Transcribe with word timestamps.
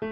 Olá, 0.00 0.08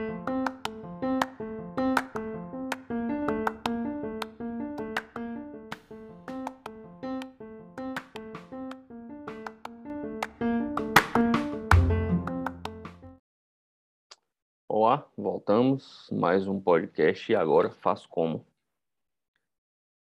voltamos. 15.16 16.06
Mais 16.12 16.46
um 16.46 16.60
podcast 16.60 17.32
e 17.32 17.34
agora 17.34 17.70
faço 17.70 18.06
como. 18.10 18.44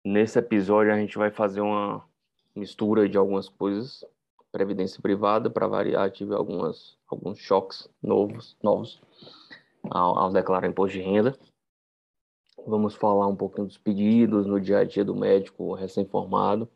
Nesse 0.04 0.39
episódio 0.39 0.91
a 0.91 0.97
gente 0.97 1.15
vai 1.15 1.29
fazer 1.29 1.61
uma 1.61 2.04
mistura 2.55 3.07
de 3.07 3.20
algumas 3.20 3.47
coisas, 3.47 4.04
previdência 4.52 4.99
privada 4.99 5.47
para 5.47 5.67
variar, 5.67 6.09
tive 6.09 6.33
algumas 6.33 6.97
alguns 7.07 7.38
choques 7.38 7.88
novos, 8.02 8.57
novos 8.63 8.99
ao, 9.91 10.17
ao 10.17 10.31
declarar 10.31 10.67
imposto 10.67 10.97
de 10.97 11.04
renda. 11.04 11.38
Vamos 12.65 12.96
falar 12.96 13.28
um 13.28 13.36
pouquinho 13.36 13.68
dos 13.68 13.78
pedidos 13.78 14.46
no 14.46 14.60
dia 14.60 14.79
a 14.79 14.83
dia 14.83 15.05
do 15.05 15.15
médico 15.15 15.73
recém-formado. 15.73 16.69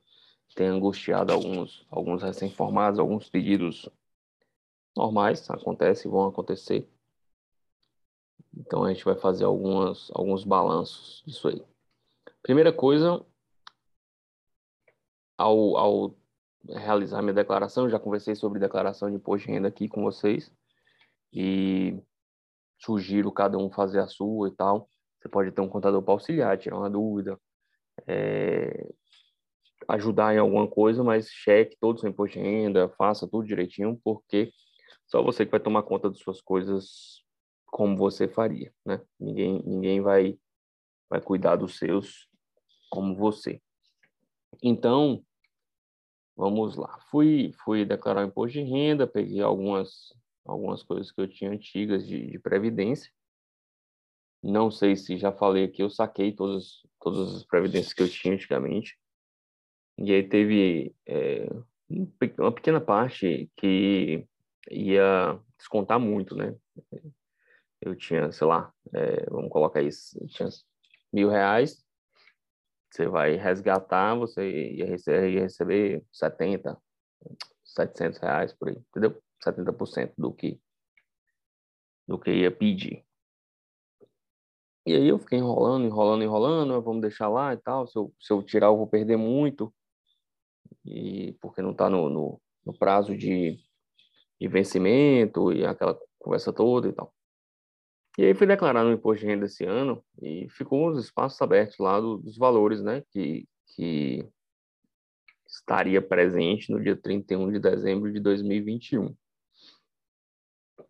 Tem 0.55 0.67
angustiado 0.67 1.31
alguns 1.31 1.85
alguns 1.89 2.23
recém-formados, 2.23 2.99
alguns 2.99 3.29
pedidos 3.29 3.87
normais, 4.95 5.49
acontecem, 5.49 6.09
vão 6.11 6.27
acontecer 6.27 6.89
então 8.59 8.83
a 8.83 8.93
gente 8.93 9.05
vai 9.05 9.15
fazer 9.15 9.45
algumas, 9.45 10.11
alguns 10.13 10.43
balanços 10.43 11.23
disso 11.25 11.47
aí. 11.47 11.63
Primeira 12.41 12.73
coisa, 12.73 13.25
ao, 15.37 15.77
ao 15.77 16.15
realizar 16.67 17.21
minha 17.21 17.33
declaração, 17.33 17.89
já 17.89 17.99
conversei 17.99 18.35
sobre 18.35 18.59
declaração 18.59 19.09
de 19.09 19.15
imposto 19.15 19.47
de 19.47 19.53
renda 19.53 19.67
aqui 19.67 19.87
com 19.87 20.03
vocês 20.03 20.51
e 21.31 22.01
sugiro 22.79 23.31
cada 23.31 23.57
um 23.57 23.69
fazer 23.71 23.99
a 23.99 24.07
sua 24.07 24.49
e 24.49 24.51
tal. 24.51 24.89
Você 25.19 25.29
pode 25.29 25.51
ter 25.51 25.61
um 25.61 25.69
contador 25.69 26.01
para 26.01 26.13
auxiliar, 26.13 26.57
tirar 26.57 26.77
uma 26.77 26.89
dúvida, 26.89 27.39
é, 28.07 28.87
ajudar 29.87 30.33
em 30.33 30.37
alguma 30.37 30.67
coisa, 30.67 31.03
mas 31.03 31.27
cheque 31.29 31.77
todo 31.79 31.97
o 31.97 31.99
seu 31.99 32.09
imposto 32.09 32.37
de 32.37 32.43
renda, 32.43 32.89
faça 32.97 33.27
tudo 33.27 33.47
direitinho, 33.47 33.99
porque 34.03 34.51
só 35.07 35.21
você 35.21 35.45
que 35.45 35.51
vai 35.51 35.59
tomar 35.59 35.83
conta 35.83 36.09
das 36.09 36.19
suas 36.19 36.41
coisas 36.41 37.23
como 37.65 37.97
você 37.97 38.27
faria, 38.27 38.73
né? 38.85 39.01
Ninguém, 39.19 39.61
ninguém 39.65 40.01
vai, 40.01 40.37
vai 41.09 41.21
cuidar 41.21 41.55
dos 41.55 41.77
seus 41.77 42.27
como 42.89 43.15
você. 43.15 43.61
Então, 44.61 45.23
vamos 46.35 46.75
lá. 46.75 46.99
Fui, 47.09 47.51
fui 47.63 47.85
declarar 47.85 48.25
o 48.25 48.27
imposto 48.27 48.53
de 48.53 48.63
renda, 48.63 49.05
peguei 49.07 49.41
algumas, 49.41 50.13
algumas 50.49 50.83
coisas 50.83 51.11
que 51.11 51.21
eu 51.21 51.27
tinha 51.27 51.51
antigas 51.51 52.07
de, 52.07 52.27
de 52.31 52.39
previdência. 52.39 53.11
Não 54.41 54.71
sei 54.71 54.95
se 54.95 55.17
já 55.17 55.31
falei 55.31 55.65
aqui, 55.65 55.83
eu 55.83 55.89
saquei 55.89 56.33
todas, 56.33 56.81
todas 56.99 57.35
as 57.35 57.43
previdências 57.43 57.93
que 57.93 58.01
eu 58.01 58.09
tinha 58.09 58.33
antigamente. 58.33 58.97
E 59.97 60.13
aí 60.13 60.23
teve 60.23 60.95
é, 61.05 61.47
uma 62.37 62.51
pequena 62.51 62.79
parte 62.79 63.51
que 63.57 64.25
ia 64.71 65.39
descontar 65.57 65.99
muito, 65.99 66.35
né? 66.35 66.55
eu 67.81 67.95
tinha, 67.95 68.31
sei 68.31 68.47
lá, 68.47 68.73
é, 68.93 69.25
vamos 69.29 69.49
colocar 69.49 69.81
isso, 69.81 70.19
tinha 70.27 70.49
mil 71.11 71.29
reais, 71.29 71.83
você 72.91 73.07
vai 73.07 73.35
resgatar, 73.35 74.15
você 74.15 74.71
ia 74.71 74.85
receber, 74.85 75.31
ia 75.31 75.41
receber 75.41 76.03
70, 76.11 76.77
700 77.63 78.19
reais 78.19 78.53
por 78.53 78.69
aí, 78.69 78.75
entendeu? 78.75 79.21
70% 79.43 80.13
do 80.17 80.33
que, 80.33 80.59
do 82.07 82.19
que 82.19 82.31
ia 82.31 82.51
pedir. 82.51 83.05
E 84.85 84.93
aí 84.93 85.07
eu 85.07 85.19
fiquei 85.19 85.37
enrolando, 85.37 85.85
enrolando, 85.85 86.23
enrolando, 86.23 86.81
vamos 86.81 87.01
deixar 87.01 87.27
lá 87.29 87.53
e 87.53 87.57
tal, 87.57 87.85
se 87.87 87.97
eu, 87.97 88.13
se 88.19 88.33
eu 88.33 88.41
tirar 88.41 88.67
eu 88.67 88.77
vou 88.77 88.87
perder 88.87 89.17
muito, 89.17 89.73
e 90.85 91.33
porque 91.41 91.61
não 91.61 91.71
está 91.71 91.89
no, 91.89 92.09
no, 92.09 92.41
no, 92.65 92.77
prazo 92.77 93.15
de, 93.15 93.59
de 94.39 94.47
vencimento 94.47 95.53
e 95.53 95.65
aquela 95.65 95.99
conversa 96.17 96.51
toda 96.51 96.87
e 96.87 96.93
tal. 96.93 97.13
E 98.17 98.25
aí 98.25 98.33
fui 98.33 98.47
declarar 98.47 98.83
no 98.83 98.91
imposto 98.91 99.21
de 99.21 99.31
renda 99.31 99.45
esse 99.45 99.63
ano 99.63 100.03
e 100.21 100.47
ficou 100.49 100.89
uns 100.89 100.97
espaços 100.97 101.41
abertos 101.41 101.77
lá 101.77 101.99
do, 101.99 102.17
dos 102.17 102.37
valores, 102.37 102.81
né, 102.81 103.03
que, 103.11 103.47
que 103.67 104.27
estaria 105.47 106.01
presente 106.01 106.71
no 106.71 106.81
dia 106.81 106.95
31 106.95 107.51
de 107.51 107.59
dezembro 107.59 108.11
de 108.11 108.19
2021. 108.19 109.15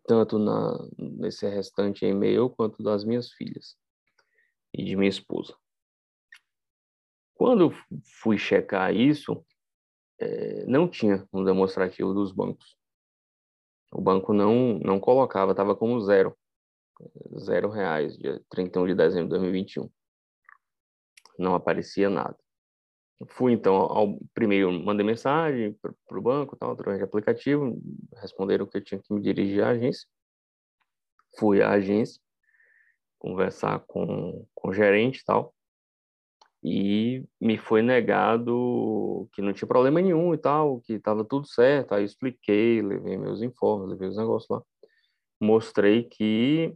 Tanto 0.10 0.40
na, 0.40 0.76
nesse 0.98 1.48
restante 1.48 2.04
e-mail 2.04 2.50
quanto 2.50 2.82
das 2.82 3.04
minhas 3.04 3.32
filhas 3.32 3.78
e 4.74 4.84
de 4.84 4.96
minha 4.96 5.08
esposa. 5.08 5.56
Quando 7.36 7.72
fui 8.20 8.36
checar 8.36 8.92
isso, 8.92 9.46
é, 10.20 10.66
não 10.66 10.90
tinha 10.90 11.28
um 11.32 11.44
demonstrativo 11.44 12.12
dos 12.12 12.32
bancos. 12.32 12.76
O 13.92 14.02
banco 14.02 14.34
não, 14.34 14.80
não 14.80 15.00
colocava, 15.00 15.52
estava 15.52 15.76
como 15.76 16.02
zero 16.02 16.36
zero 17.38 17.70
reais, 17.70 18.18
dia 18.18 18.44
31 18.50 18.88
de 18.88 18.96
dezembro 18.96 19.26
de 19.26 19.30
2021. 19.30 19.92
Não 21.38 21.54
aparecia 21.54 22.10
nada. 22.10 22.36
Fui, 23.28 23.52
então, 23.52 23.76
ao 23.76 24.18
primeiro, 24.34 24.72
mandei 24.72 25.06
mensagem 25.06 25.74
para 25.74 26.18
o 26.18 26.22
banco, 26.22 26.56
tal, 26.56 26.72
através 26.72 27.00
de 27.00 27.04
aplicativo, 27.04 27.78
responderam 28.16 28.66
que 28.66 28.78
eu 28.78 28.84
tinha 28.84 29.02
que 29.02 29.14
me 29.14 29.22
dirigir 29.22 29.64
à 29.64 29.70
agência. 29.70 30.08
Fui 31.38 31.62
à 31.62 31.72
agência, 31.72 32.22
conversar 33.18 33.80
com, 33.88 34.46
com 34.56 34.70
o 34.70 34.74
gerente 34.74 35.20
e 35.20 35.26
tal, 35.26 35.54
e 36.64 37.26
me 37.40 37.58
foi 37.58 37.82
negado 37.82 39.30
que 39.34 39.42
não 39.42 39.54
tinha 39.54 39.68
problema 39.68 40.02
nenhum 40.02 40.34
e 40.34 40.38
tal, 40.38 40.82
que 40.82 40.94
estava 40.94 41.24
tudo 41.24 41.48
certo. 41.48 41.94
Aí 41.94 42.02
eu 42.02 42.06
expliquei, 42.06 42.82
levei 42.82 43.18
meus 43.18 43.42
informes, 43.42 43.90
levei 43.90 44.10
os 44.10 44.18
negócios 44.18 44.50
lá. 44.50 44.62
Mostrei 45.42 46.04
que 46.04 46.76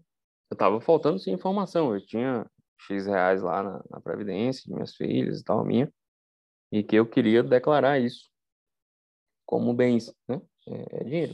eu 0.49 0.57
tava 0.57 0.79
faltando 0.79 1.19
sim 1.19 1.31
informação. 1.31 1.93
Eu 1.93 2.05
tinha 2.05 2.45
X 2.79 3.07
reais 3.07 3.41
lá 3.41 3.61
na, 3.61 3.83
na 3.91 4.01
Previdência 4.01 4.63
de 4.65 4.73
minhas 4.73 4.95
filhas 4.95 5.41
e 5.41 5.43
tal, 5.43 5.65
minha, 5.65 5.91
e 6.73 6.83
que 6.83 6.95
eu 6.95 7.05
queria 7.05 7.43
declarar 7.43 7.99
isso 7.99 8.31
como 9.45 9.75
bens, 9.75 10.11
né? 10.27 10.41
É, 10.67 11.01
é 11.01 11.03
dinheiro. 11.03 11.33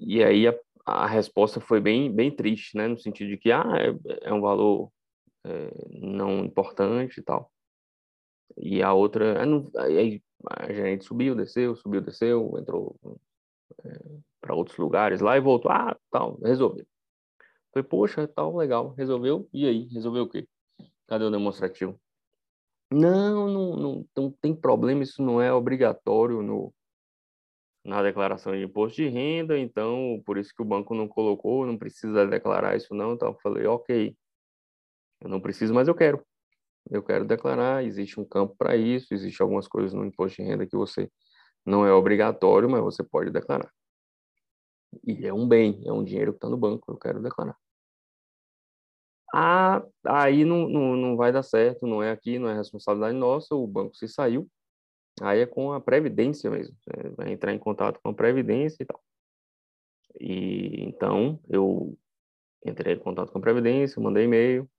E 0.00 0.22
aí 0.24 0.48
a, 0.48 0.54
a, 0.84 1.06
resposta 1.06 1.60
foi 1.60 1.80
bem, 1.80 2.12
bem 2.12 2.34
triste, 2.34 2.76
né? 2.76 2.88
No 2.88 2.98
sentido 2.98 3.28
de 3.28 3.38
que, 3.38 3.52
ah, 3.52 3.64
é, 3.78 4.28
é 4.28 4.32
um 4.32 4.40
valor 4.40 4.90
é, 5.44 5.70
não 5.90 6.44
importante 6.44 7.20
e 7.20 7.22
tal. 7.22 7.52
E 8.56 8.82
a 8.82 8.92
outra, 8.92 9.40
aí 9.78 10.20
a 10.50 10.72
gerente 10.72 11.04
subiu, 11.04 11.36
desceu, 11.36 11.76
subiu, 11.76 12.00
desceu, 12.00 12.58
entrou 12.58 12.98
é, 13.84 14.18
para 14.40 14.56
outros 14.56 14.76
lugares 14.76 15.20
lá 15.20 15.36
e 15.36 15.40
voltou, 15.40 15.70
ah, 15.70 15.96
tal, 16.10 16.36
resolveu. 16.40 16.84
Falei, 17.72 17.88
poxa, 17.88 18.26
tal, 18.26 18.56
legal, 18.56 18.92
resolveu? 18.94 19.48
E 19.52 19.68
aí, 19.68 19.86
resolveu 19.86 20.24
o 20.24 20.28
quê? 20.28 20.48
Cadê 21.06 21.24
o 21.24 21.30
demonstrativo? 21.30 22.01
Não, 22.92 23.48
não, 23.48 23.76
não, 23.76 24.06
não 24.16 24.30
tem 24.30 24.54
problema, 24.54 25.02
isso 25.02 25.22
não 25.22 25.40
é 25.40 25.52
obrigatório 25.52 26.42
no, 26.42 26.72
na 27.84 28.02
declaração 28.02 28.52
de 28.52 28.62
imposto 28.62 28.96
de 28.96 29.08
renda, 29.08 29.58
então 29.58 30.22
por 30.24 30.38
isso 30.38 30.52
que 30.54 30.62
o 30.62 30.64
banco 30.64 30.94
não 30.94 31.08
colocou, 31.08 31.66
não 31.66 31.76
precisa 31.76 32.26
declarar 32.26 32.76
isso 32.76 32.94
não. 32.94 33.14
Então 33.14 33.28
eu 33.28 33.38
falei, 33.42 33.66
ok, 33.66 34.16
eu 35.20 35.28
não 35.28 35.40
preciso, 35.40 35.74
mas 35.74 35.88
eu 35.88 35.94
quero. 35.94 36.24
Eu 36.90 37.02
quero 37.02 37.24
declarar, 37.24 37.84
existe 37.84 38.20
um 38.20 38.24
campo 38.24 38.54
para 38.56 38.76
isso, 38.76 39.14
existe 39.14 39.40
algumas 39.40 39.68
coisas 39.68 39.92
no 39.92 40.04
imposto 40.04 40.42
de 40.42 40.48
renda 40.48 40.66
que 40.66 40.76
você 40.76 41.10
não 41.64 41.86
é 41.86 41.92
obrigatório, 41.92 42.68
mas 42.68 42.82
você 42.82 43.02
pode 43.02 43.30
declarar. 43.30 43.72
E 45.06 45.26
é 45.26 45.32
um 45.32 45.46
bem, 45.48 45.82
é 45.86 45.92
um 45.92 46.04
dinheiro 46.04 46.32
que 46.32 46.38
está 46.38 46.48
no 46.48 46.56
banco, 46.56 46.90
eu 46.90 46.98
quero 46.98 47.22
declarar. 47.22 47.56
Ah, 49.32 49.82
aí 50.04 50.44
não, 50.44 50.68
não, 50.68 50.94
não 50.94 51.16
vai 51.16 51.32
dar 51.32 51.42
certo, 51.42 51.86
não 51.86 52.02
é 52.02 52.10
aqui, 52.10 52.38
não 52.38 52.50
é 52.50 52.54
responsabilidade 52.54 53.16
nossa, 53.16 53.54
o 53.54 53.66
banco 53.66 53.96
se 53.96 54.06
saiu, 54.06 54.46
aí 55.22 55.40
é 55.40 55.46
com 55.46 55.72
a 55.72 55.80
Previdência 55.80 56.50
mesmo, 56.50 56.76
é, 56.90 57.08
vai 57.10 57.32
entrar 57.32 57.54
em 57.54 57.58
contato 57.58 57.98
com 58.02 58.10
a 58.10 58.14
Previdência 58.14 58.82
e 58.82 58.86
tal. 58.86 59.02
E 60.20 60.82
então 60.84 61.40
eu 61.48 61.98
entrei 62.66 62.94
em 62.94 62.98
contato 62.98 63.32
com 63.32 63.38
a 63.38 63.40
Previdência, 63.40 64.02
mandei 64.02 64.24
e-mail, 64.24 64.70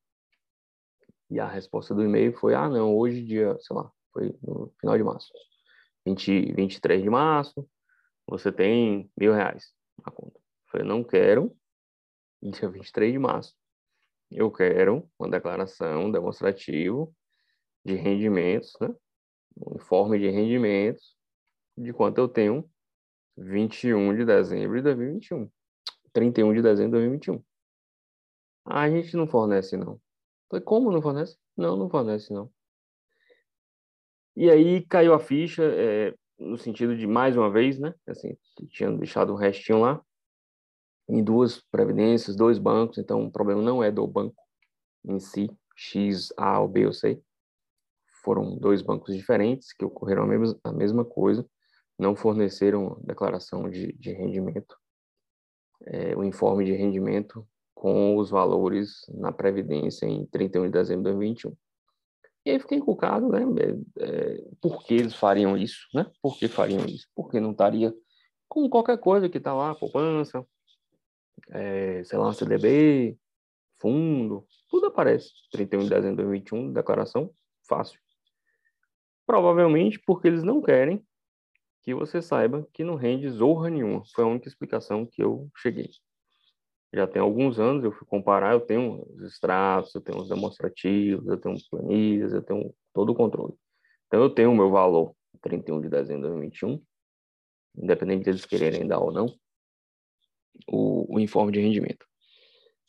e 1.31 1.39
a 1.39 1.47
resposta 1.47 1.95
do 1.95 2.03
e-mail 2.03 2.37
foi: 2.37 2.53
ah, 2.53 2.69
não, 2.69 2.95
hoje, 2.95 3.23
dia, 3.23 3.57
sei 3.59 3.75
lá, 3.75 3.91
foi 4.11 4.35
no 4.43 4.71
final 4.79 4.95
de 4.95 5.03
março, 5.03 5.33
20, 6.05 6.53
23 6.53 7.01
de 7.01 7.09
março, 7.09 7.67
você 8.27 8.51
tem 8.51 9.11
mil 9.17 9.33
reais 9.33 9.73
na 10.05 10.11
conta. 10.11 10.37
Eu 10.37 10.71
falei: 10.71 10.87
não 10.87 11.03
quero, 11.03 11.55
dia 12.39 12.69
23 12.69 13.13
de 13.13 13.17
março 13.17 13.62
eu 14.33 14.51
quero 14.51 15.09
uma 15.17 15.29
declaração 15.29 16.11
demonstrativa 16.11 17.07
de 17.85 17.95
rendimentos, 17.95 18.73
né? 18.81 18.93
um 19.57 19.75
informe 19.75 20.19
de 20.19 20.29
rendimentos 20.29 21.15
de 21.77 21.93
quanto 21.93 22.17
eu 22.19 22.27
tenho 22.27 22.69
21 23.37 24.15
de 24.15 24.25
dezembro 24.25 24.77
de 24.77 24.83
2021. 24.83 25.49
31 26.11 26.53
de 26.53 26.61
dezembro 26.61 26.99
de 26.99 27.07
2021. 27.07 27.43
Ah, 28.65 28.81
a 28.81 28.89
gente 28.89 29.15
não 29.17 29.27
fornece, 29.27 29.75
não. 29.75 29.99
Falei, 30.49 30.63
como 30.63 30.91
não 30.91 31.01
fornece? 31.01 31.37
Não, 31.57 31.75
não 31.75 31.89
fornece, 31.89 32.31
não. 32.31 32.51
E 34.35 34.49
aí 34.49 34.85
caiu 34.85 35.13
a 35.13 35.19
ficha, 35.19 35.63
é, 35.63 36.13
no 36.39 36.57
sentido 36.57 36.95
de, 36.95 37.05
mais 37.05 37.35
uma 37.35 37.51
vez, 37.51 37.79
né? 37.79 37.93
Assim, 38.07 38.37
tinham 38.69 38.97
deixado 38.97 39.33
um 39.33 39.37
restinho 39.37 39.81
lá, 39.81 40.03
em 41.07 41.23
duas 41.23 41.61
previdências, 41.71 42.35
dois 42.35 42.57
bancos, 42.57 42.97
então 42.97 43.23
o 43.25 43.31
problema 43.31 43.61
não 43.61 43.83
é 43.83 43.91
do 43.91 44.05
banco 44.07 44.41
em 45.05 45.19
si, 45.19 45.49
X, 45.75 46.31
A 46.37 46.59
ou 46.59 46.67
B, 46.67 46.85
eu 46.85 46.93
sei. 46.93 47.21
Foram 48.23 48.57
dois 48.57 48.81
bancos 48.81 49.15
diferentes 49.15 49.73
que 49.73 49.83
ocorreram 49.83 50.23
a 50.23 50.27
mesma, 50.27 50.59
a 50.63 50.71
mesma 50.71 51.03
coisa, 51.03 51.45
não 51.99 52.15
forneceram 52.15 52.99
declaração 53.03 53.69
de, 53.69 53.91
de 53.93 54.11
rendimento, 54.13 54.77
é, 55.85 56.15
o 56.15 56.23
informe 56.23 56.65
de 56.65 56.71
rendimento 56.73 57.45
com 57.75 58.17
os 58.17 58.29
valores 58.29 59.01
na 59.09 59.31
Previdência 59.31 60.05
em 60.05 60.25
31 60.27 60.63
de 60.63 60.69
dezembro 60.71 61.03
de 61.03 61.11
2021. 61.11 61.53
E 62.45 62.51
aí 62.51 62.59
fiquei 62.59 62.77
encucado, 62.77 63.29
né? 63.29 63.41
É, 63.99 64.05
é, 64.05 64.43
por 64.61 64.83
que 64.83 64.93
eles 64.93 65.15
fariam 65.15 65.57
isso, 65.57 65.87
né? 65.93 66.09
Por 66.21 66.37
que 66.37 66.47
fariam 66.47 66.85
isso? 66.85 67.07
Porque 67.15 67.39
não 67.39 67.51
estaria 67.51 67.93
com 68.49 68.69
qualquer 68.69 68.97
coisa 68.99 69.29
que 69.29 69.37
está 69.37 69.53
lá, 69.53 69.75
poupança, 69.75 70.45
é, 71.49 72.03
sei 72.03 72.17
lá, 72.17 72.33
CDB, 72.33 73.17
fundo, 73.79 74.45
tudo 74.69 74.87
aparece. 74.87 75.29
31 75.51 75.83
de 75.83 75.89
dezembro 75.89 76.17
de 76.17 76.23
2021, 76.23 76.73
declaração 76.73 77.33
fácil. 77.67 77.99
Provavelmente 79.25 79.99
porque 80.05 80.27
eles 80.27 80.43
não 80.43 80.61
querem 80.61 81.05
que 81.81 81.93
você 81.93 82.21
saiba 82.21 82.67
que 82.73 82.83
não 82.83 82.95
rende 82.95 83.29
zorra 83.29 83.69
nenhuma. 83.69 84.03
Foi 84.13 84.23
a 84.23 84.27
única 84.27 84.47
explicação 84.47 85.05
que 85.05 85.21
eu 85.21 85.49
cheguei. 85.57 85.89
Já 86.93 87.07
tem 87.07 87.21
alguns 87.21 87.59
anos, 87.59 87.83
eu 87.83 87.91
fui 87.91 88.07
comparar, 88.07 88.53
eu 88.53 88.61
tenho 88.61 89.03
os 89.15 89.23
extratos, 89.23 89.93
eu 89.95 90.01
tenho 90.01 90.19
os 90.19 90.29
demonstrativos, 90.29 91.27
eu 91.27 91.37
tenho 91.37 91.57
planilhas, 91.69 92.33
eu 92.33 92.41
tenho 92.41 92.73
todo 92.93 93.11
o 93.11 93.15
controle. 93.15 93.53
Então, 94.07 94.21
eu 94.21 94.29
tenho 94.29 94.51
o 94.51 94.55
meu 94.55 94.69
valor 94.69 95.15
31 95.41 95.81
de 95.81 95.89
dezembro 95.89 96.21
de 96.21 96.29
2021, 96.29 96.81
independente 97.77 98.25
deles 98.25 98.45
quererem 98.45 98.87
dar 98.87 98.99
ou 98.99 99.11
não, 99.11 99.27
o, 100.67 101.15
o 101.15 101.19
informe 101.19 101.51
de 101.51 101.59
rendimento. 101.59 102.05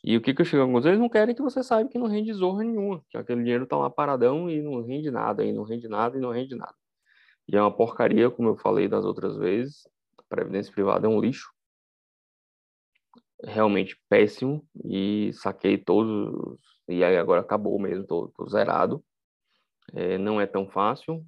E 0.03 0.15
o 0.15 0.21
que, 0.21 0.35
que 0.35 0.41
eu 0.41 0.45
chego 0.45 0.61
a 0.61 0.65
alguns 0.65 0.85
eles 0.85 0.99
não 0.99 1.09
querem 1.09 1.33
que 1.33 1.41
você 1.41 1.63
saiba 1.63 1.89
que 1.89 1.97
não 1.97 2.07
rende 2.07 2.31
zorra 2.31 2.63
nenhuma, 2.63 3.03
que 3.09 3.17
aquele 3.17 3.41
dinheiro 3.41 3.63
está 3.63 3.75
lá 3.75 3.89
paradão 3.89 4.47
e 4.49 4.61
não 4.61 4.83
rende 4.83 5.09
nada, 5.09 5.43
e 5.43 5.51
não 5.51 5.63
rende 5.63 5.87
nada, 5.87 6.15
e 6.15 6.21
não 6.21 6.29
rende 6.29 6.53
nada. 6.55 6.75
E 7.47 7.55
é 7.55 7.61
uma 7.61 7.75
porcaria, 7.75 8.29
como 8.29 8.49
eu 8.49 8.55
falei 8.55 8.87
das 8.87 9.03
outras 9.03 9.35
vezes, 9.35 9.87
a 10.17 10.23
previdência 10.29 10.71
privada 10.71 11.07
é 11.07 11.09
um 11.09 11.19
lixo, 11.19 11.51
realmente 13.43 13.99
péssimo, 14.07 14.63
e 14.83 15.31
saquei 15.33 15.75
todos, 15.75 16.59
e 16.87 17.03
aí 17.03 17.17
agora 17.17 17.41
acabou 17.41 17.79
mesmo, 17.79 18.05
tô, 18.05 18.27
tô 18.35 18.47
zerado. 18.47 19.03
É, 19.93 20.17
não 20.17 20.39
é 20.39 20.45
tão 20.45 20.69
fácil, 20.69 21.25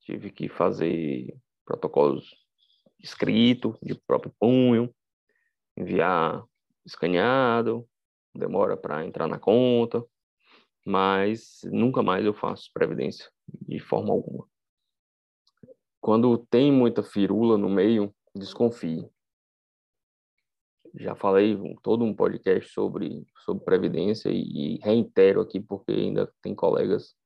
tive 0.00 0.30
que 0.30 0.48
fazer 0.48 1.34
protocolos 1.64 2.34
escritos, 2.98 3.76
de 3.82 3.94
próprio 3.94 4.34
punho, 4.38 4.94
enviar 5.76 6.44
escaneado, 6.84 7.88
demora 8.34 8.76
para 8.76 9.04
entrar 9.04 9.26
na 9.26 9.38
conta, 9.38 10.04
mas 10.84 11.60
nunca 11.64 12.02
mais 12.02 12.24
eu 12.24 12.34
faço 12.34 12.70
previdência 12.72 13.30
de 13.48 13.80
forma 13.80 14.12
alguma. 14.12 14.46
Quando 16.00 16.36
tem 16.36 16.70
muita 16.70 17.02
firula 17.02 17.56
no 17.56 17.70
meio, 17.70 18.14
desconfie. 18.34 19.08
Já 20.94 21.14
falei 21.14 21.58
todo 21.82 22.04
um 22.04 22.14
podcast 22.14 22.70
sobre, 22.70 23.26
sobre 23.38 23.64
previdência 23.64 24.28
e, 24.28 24.76
e 24.76 24.78
reitero 24.78 25.40
aqui 25.40 25.58
porque 25.58 25.90
ainda 25.90 26.32
tem 26.42 26.54
colegas 26.54 27.16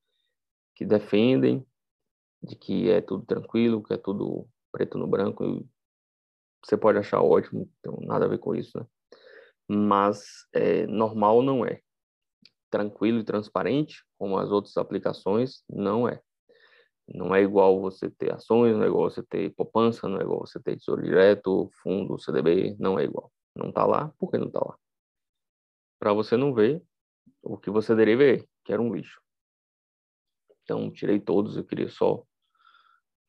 que 0.74 0.86
defendem 0.86 1.66
de 2.42 2.54
que 2.54 2.88
é 2.88 3.00
tudo 3.00 3.26
tranquilo, 3.26 3.82
que 3.82 3.92
é 3.92 3.96
tudo 3.96 4.48
preto 4.70 4.96
no 4.96 5.06
branco. 5.06 5.68
Você 6.64 6.76
pode 6.76 6.98
achar 6.98 7.22
ótimo, 7.22 7.70
então 7.78 7.98
nada 8.02 8.24
a 8.24 8.28
ver 8.28 8.38
com 8.38 8.54
isso, 8.54 8.78
né? 8.78 8.86
Mas 9.68 10.46
é, 10.52 10.86
normal 10.86 11.42
não 11.42 11.64
é. 11.64 11.80
Tranquilo 12.70 13.20
e 13.20 13.24
transparente, 13.24 14.04
como 14.18 14.38
as 14.38 14.50
outras 14.50 14.76
aplicações, 14.76 15.62
não 15.68 16.08
é. 16.08 16.20
Não 17.14 17.34
é 17.34 17.42
igual 17.42 17.80
você 17.80 18.10
ter 18.10 18.34
ações, 18.34 18.74
não 18.76 18.84
é 18.84 18.86
igual 18.86 19.10
você 19.10 19.22
ter 19.22 19.54
poupança, 19.54 20.08
não 20.08 20.18
é 20.18 20.22
igual 20.22 20.40
você 20.40 20.60
ter 20.60 20.76
tesouro 20.76 21.02
direto, 21.02 21.70
fundo, 21.82 22.18
CDB, 22.18 22.76
não 22.78 22.98
é 22.98 23.04
igual. 23.04 23.32
Não 23.54 23.70
está 23.70 23.86
lá, 23.86 24.12
por 24.18 24.30
que 24.30 24.36
não 24.36 24.48
está 24.48 24.60
lá? 24.60 24.76
Para 25.98 26.12
você 26.12 26.36
não 26.36 26.52
ver 26.52 26.82
o 27.42 27.56
que 27.56 27.70
você 27.70 27.94
deveria 27.94 28.16
ver, 28.16 28.48
que 28.64 28.72
era 28.72 28.82
um 28.82 28.94
lixo. 28.94 29.22
Então, 30.62 30.90
tirei 30.92 31.18
todos, 31.18 31.56
eu 31.56 31.64
queria 31.64 31.88
só 31.88 32.22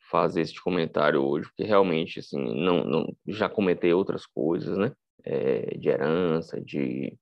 fazer 0.09 0.41
esse 0.41 0.59
comentário 0.61 1.21
hoje, 1.23 1.47
porque 1.47 1.63
realmente, 1.63 2.19
assim, 2.19 2.38
não, 2.38 2.83
não 2.83 3.15
já 3.27 3.47
comentei 3.47 3.94
outras 3.94 4.25
coisas, 4.25 4.77
né? 4.77 4.91
É, 5.23 5.77
de 5.77 5.89
herança, 5.89 6.59
de 6.61 7.17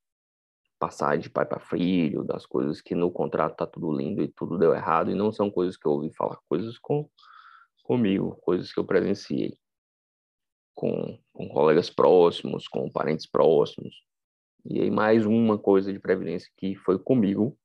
passar 0.80 1.18
de 1.18 1.30
pai 1.30 1.46
para 1.46 1.60
filho, 1.60 2.24
das 2.24 2.46
coisas 2.46 2.82
que 2.82 2.94
no 2.94 3.12
contrato 3.12 3.58
tá 3.58 3.66
tudo 3.66 3.92
lindo 3.92 4.24
e 4.24 4.28
tudo 4.28 4.58
deu 4.58 4.74
errado, 4.74 5.12
e 5.12 5.16
não 5.16 5.32
são 5.32 5.50
coisas 5.50 5.76
que 5.76 5.88
eu 5.88 5.94
ouvi 5.94 6.12
falar, 6.14 6.38
coisas 6.48 6.78
com 6.78 7.10
comigo, 7.84 8.38
coisas 8.42 8.72
que 8.72 8.80
eu 8.80 8.86
presenciei 8.86 9.58
com, 10.76 11.18
com 11.34 11.48
colegas 11.50 11.90
próximos, 11.90 12.68
com 12.68 12.92
parentes 12.92 13.26
próximos. 13.26 13.96
E 14.66 14.82
aí 14.82 14.92
mais 14.92 15.26
uma 15.26 15.58
coisa 15.58 15.92
de 15.92 16.00
previdência 16.00 16.52
que 16.58 16.76
foi 16.76 17.00
comigo, 17.00 17.58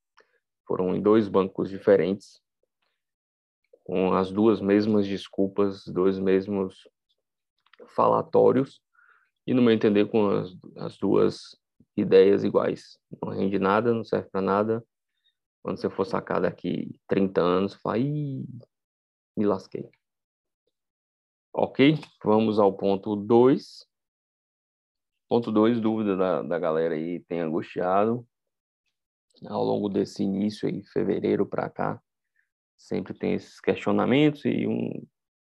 foram 0.65 0.95
em 0.95 1.01
dois 1.01 1.27
bancos 1.27 1.69
diferentes, 1.69 2.41
com 3.83 4.13
as 4.13 4.31
duas 4.31 4.61
mesmas 4.61 5.07
desculpas, 5.07 5.85
dois 5.85 6.17
mesmos 6.17 6.87
falatórios, 7.87 8.81
e 9.45 9.53
no 9.53 9.61
meu 9.61 9.73
entender 9.73 10.05
com 10.09 10.29
as, 10.29 10.55
as 10.77 10.97
duas 10.97 11.57
ideias 11.95 12.43
iguais. 12.43 12.97
Não 13.21 13.29
rende 13.29 13.59
nada, 13.59 13.93
não 13.93 14.03
serve 14.03 14.29
para 14.29 14.41
nada. 14.41 14.85
Quando 15.61 15.77
você 15.77 15.89
for 15.89 16.05
sacar 16.05 16.41
daqui 16.41 16.99
30 17.07 17.41
anos, 17.41 17.79
Ih, 17.97 18.45
me 19.35 19.45
lasquei. 19.45 19.89
Ok? 21.53 21.95
Vamos 22.23 22.59
ao 22.59 22.75
ponto 22.75 23.15
2. 23.15 23.87
Ponto 25.29 25.51
2, 25.51 25.79
dúvida 25.79 26.17
da, 26.17 26.41
da 26.41 26.59
galera 26.59 26.95
aí 26.95 27.19
tem 27.21 27.39
angustiado. 27.39 28.27
Ao 29.47 29.63
longo 29.63 29.89
desse 29.89 30.23
início 30.23 30.67
aí, 30.67 30.83
fevereiro 30.83 31.45
para 31.45 31.69
cá, 31.69 32.02
sempre 32.83 33.13
tem 33.13 33.33
esses 33.33 33.59
questionamentos 33.61 34.43
e 34.45 34.67
um 34.67 35.07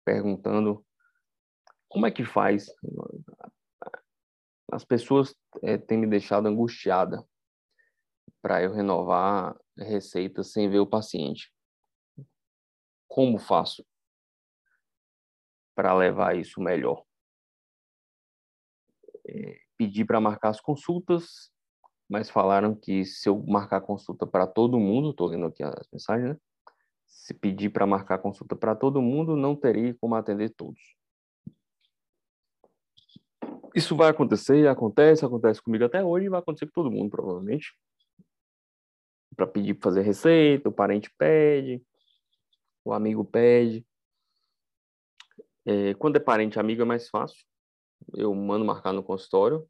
perguntando 0.05 0.85
como 1.89 2.07
é 2.07 2.11
que 2.11 2.25
faz 2.25 2.67
as 4.71 4.85
pessoas 4.85 5.35
é, 5.63 5.79
têm 5.79 5.99
me 5.99 6.07
deixado 6.07 6.47
angustiada 6.47 7.25
para 8.43 8.63
eu 8.63 8.73
renovar 8.73 9.57
receitas 9.79 10.53
sem 10.53 10.69
ver 10.69 10.81
o 10.81 10.87
paciente. 10.87 11.51
Como 13.09 13.39
faço 13.39 13.87
para 15.75 15.95
levar 15.95 16.37
isso 16.37 16.61
melhor? 16.61 17.05
É, 19.27 19.59
pedi 19.79 20.05
para 20.05 20.21
marcar 20.21 20.51
as 20.51 20.61
consultas, 20.61 21.51
mas 22.09 22.29
falaram 22.29 22.75
que 22.75 23.05
se 23.05 23.29
eu 23.29 23.43
marcar 23.47 23.81
consulta 23.81 24.27
para 24.27 24.47
todo 24.47 24.79
mundo, 24.79 25.11
estou 25.11 25.29
lendo 25.29 25.47
aqui 25.47 25.63
as 25.63 25.89
mensagens, 25.91 26.31
né? 26.31 26.41
Se 27.07 27.33
pedir 27.35 27.71
para 27.71 27.87
marcar 27.87 28.19
consulta 28.19 28.55
para 28.55 28.75
todo 28.75 29.01
mundo, 29.01 29.37
não 29.37 29.57
teria 29.57 29.95
como 29.95 30.15
atender 30.15 30.51
todos 30.51 30.81
isso 33.75 33.97
vai 33.97 34.09
acontecer, 34.11 34.69
acontece, 34.69 35.25
acontece 35.25 35.61
comigo 35.61 35.85
até 35.85 36.03
hoje 36.03 36.27
e 36.27 36.29
vai 36.29 36.39
acontecer 36.39 36.67
com 36.67 36.73
todo 36.73 36.91
mundo, 36.91 37.11
provavelmente. 37.11 37.75
Para 39.35 39.49
pedir 39.49 39.75
para 39.75 39.91
fazer 39.91 40.03
receita, 40.03 40.69
o 40.69 40.73
parente 40.73 41.13
pede, 41.19 41.85
o 42.85 42.93
amigo 42.93 43.25
pede. 43.25 43.85
É, 45.67 45.95
quando 45.95 46.17
é 46.17 46.21
parente 46.21 46.59
amigo 46.59 46.83
é 46.83 46.85
mais 46.85 47.09
fácil. 47.09 47.45
Eu 48.15 48.33
mando 48.35 48.65
marcar 48.65 48.93
no 48.93 49.03
consultório, 49.03 49.67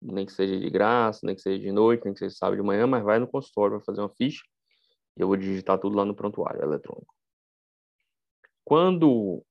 nem 0.00 0.24
que 0.24 0.32
seja 0.32 0.56
de 0.56 0.70
graça, 0.70 1.20
nem 1.24 1.34
que 1.34 1.42
seja 1.42 1.58
de 1.58 1.72
noite, 1.72 2.04
nem 2.04 2.12
que 2.12 2.20
seja 2.20 2.36
sábado 2.36 2.60
de 2.60 2.62
manhã, 2.62 2.86
mas 2.86 3.02
vai 3.02 3.18
no 3.18 3.26
consultório, 3.26 3.78
vai 3.78 3.84
fazer 3.84 4.00
uma 4.00 4.10
ficha 4.10 4.42
e 5.18 5.20
eu 5.20 5.26
vou 5.26 5.36
digitar 5.36 5.78
tudo 5.80 5.96
lá 5.96 6.04
no 6.04 6.14
prontuário 6.14 6.62
eletrônico. 6.62 7.12
Quando 8.64 9.44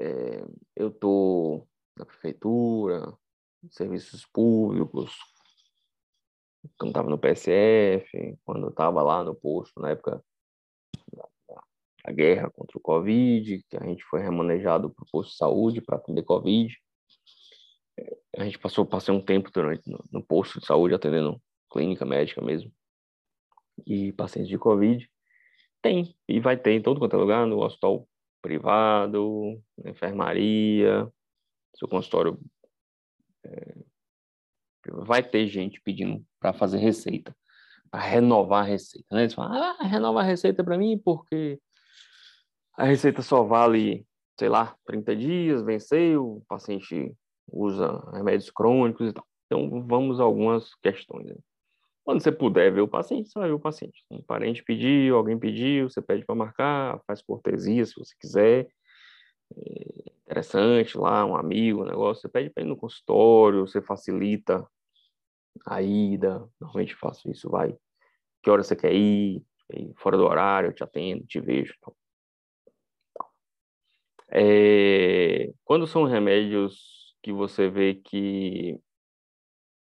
é, 0.00 0.44
eu 0.74 0.88
estou 0.88 1.68
da 1.96 2.04
prefeitura, 2.04 3.16
serviços 3.70 4.26
públicos, 4.26 5.16
quando 6.76 6.90
estava 6.90 7.08
no 7.08 7.18
PSF, 7.18 8.36
quando 8.44 8.68
estava 8.68 9.00
lá 9.02 9.22
no 9.22 9.34
posto, 9.34 9.80
na 9.80 9.90
época 9.90 10.22
da 12.04 12.12
guerra 12.12 12.50
contra 12.50 12.78
o 12.78 12.80
Covid, 12.80 13.64
que 13.68 13.76
a 13.76 13.84
gente 13.84 14.02
foi 14.04 14.20
remanejado 14.20 14.90
para 14.90 15.04
o 15.04 15.10
posto 15.10 15.30
de 15.30 15.36
saúde 15.36 15.80
para 15.80 15.98
atender 15.98 16.24
Covid. 16.24 16.74
a 18.38 18.44
gente 18.44 18.58
passou, 18.58 18.84
passei 18.84 19.14
um 19.14 19.24
tempo 19.24 19.50
durante 19.52 19.88
no, 19.88 20.02
no 20.10 20.24
posto 20.24 20.58
de 20.58 20.66
saúde 20.66 20.94
atendendo 20.94 21.40
clínica 21.70 22.04
médica 22.04 22.42
mesmo 22.42 22.72
e 23.86 24.12
pacientes 24.12 24.48
de 24.48 24.58
Covid. 24.58 25.08
Tem, 25.82 26.14
e 26.28 26.40
vai 26.40 26.56
ter 26.56 26.72
em 26.72 26.82
todo 26.82 26.98
quanto 26.98 27.16
é 27.16 27.18
lugar, 27.18 27.46
no 27.46 27.60
hospital 27.62 28.06
privado, 28.42 29.62
na 29.82 29.90
enfermaria, 29.90 31.10
seu 31.76 31.88
consultório. 31.88 32.38
É, 33.44 33.74
vai 34.88 35.22
ter 35.22 35.46
gente 35.46 35.80
pedindo 35.80 36.24
para 36.38 36.52
fazer 36.52 36.78
receita, 36.78 37.34
para 37.90 38.00
renovar 38.00 38.64
a 38.64 38.66
receita. 38.66 39.06
Né? 39.12 39.22
Eles 39.22 39.34
falam, 39.34 39.52
ah, 39.52 39.84
renova 39.84 40.20
a 40.20 40.24
receita 40.24 40.64
para 40.64 40.78
mim 40.78 40.98
porque 40.98 41.58
a 42.76 42.84
receita 42.84 43.22
só 43.22 43.42
vale, 43.42 44.06
sei 44.38 44.48
lá, 44.48 44.76
30 44.86 45.16
dias, 45.16 45.62
venceu, 45.62 46.36
o 46.36 46.44
paciente 46.48 47.14
usa 47.52 48.00
remédios 48.12 48.50
crônicos 48.50 49.08
e 49.08 49.12
tal. 49.12 49.26
Então, 49.46 49.86
vamos 49.86 50.20
a 50.20 50.22
algumas 50.22 50.74
questões. 50.76 51.26
Né? 51.26 51.36
Quando 52.10 52.24
você 52.24 52.32
puder 52.32 52.72
ver 52.72 52.80
o 52.80 52.88
paciente, 52.88 53.30
você 53.30 53.38
vai 53.38 53.46
ver 53.46 53.54
o 53.54 53.60
paciente. 53.60 54.04
Um 54.10 54.20
parente 54.20 54.64
pediu, 54.64 55.16
alguém 55.16 55.38
pediu, 55.38 55.88
você 55.88 56.02
pede 56.02 56.24
para 56.24 56.34
marcar, 56.34 57.00
faz 57.06 57.22
cortesia 57.22 57.86
se 57.86 57.94
você 57.94 58.12
quiser. 58.18 58.66
É 59.56 60.10
interessante 60.26 60.98
lá, 60.98 61.24
um 61.24 61.36
amigo, 61.36 61.82
um 61.82 61.86
negócio. 61.86 62.22
Você 62.22 62.28
pede 62.28 62.50
para 62.50 62.64
ir 62.64 62.66
no 62.66 62.76
consultório, 62.76 63.64
você 63.64 63.80
facilita 63.80 64.68
a 65.64 65.80
ida. 65.82 66.44
Normalmente 66.60 66.96
faço 66.96 67.30
isso, 67.30 67.48
vai. 67.48 67.76
Que 68.42 68.50
hora 68.50 68.64
você 68.64 68.74
quer 68.74 68.92
ir? 68.92 69.44
Fora 69.96 70.16
do 70.16 70.24
horário, 70.24 70.70
eu 70.70 70.74
te 70.74 70.82
atendo, 70.82 71.24
te 71.28 71.38
vejo. 71.40 71.72
Então. 71.78 71.94
É, 74.32 75.52
quando 75.64 75.86
são 75.86 76.02
remédios 76.02 77.14
que 77.22 77.32
você 77.32 77.70
vê 77.70 77.94
que 77.94 78.80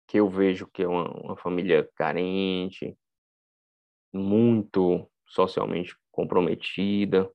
que 0.07 0.17
eu 0.17 0.29
vejo 0.29 0.67
que 0.67 0.83
é 0.83 0.87
uma, 0.87 1.09
uma 1.09 1.37
família 1.37 1.87
carente, 1.95 2.97
muito 4.13 5.05
socialmente 5.27 5.95
comprometida, 6.11 7.29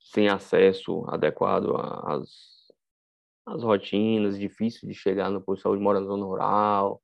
sem 0.00 0.28
acesso 0.28 1.04
adequado 1.08 1.76
às, 2.04 2.28
às 3.46 3.62
rotinas, 3.62 4.38
difícil 4.38 4.88
de 4.88 4.94
chegar 4.94 5.30
no 5.30 5.40
posto 5.40 5.58
de 5.58 5.62
saúde, 5.62 5.82
mora 5.82 6.00
na 6.00 6.06
zona 6.06 6.24
rural, 6.24 7.00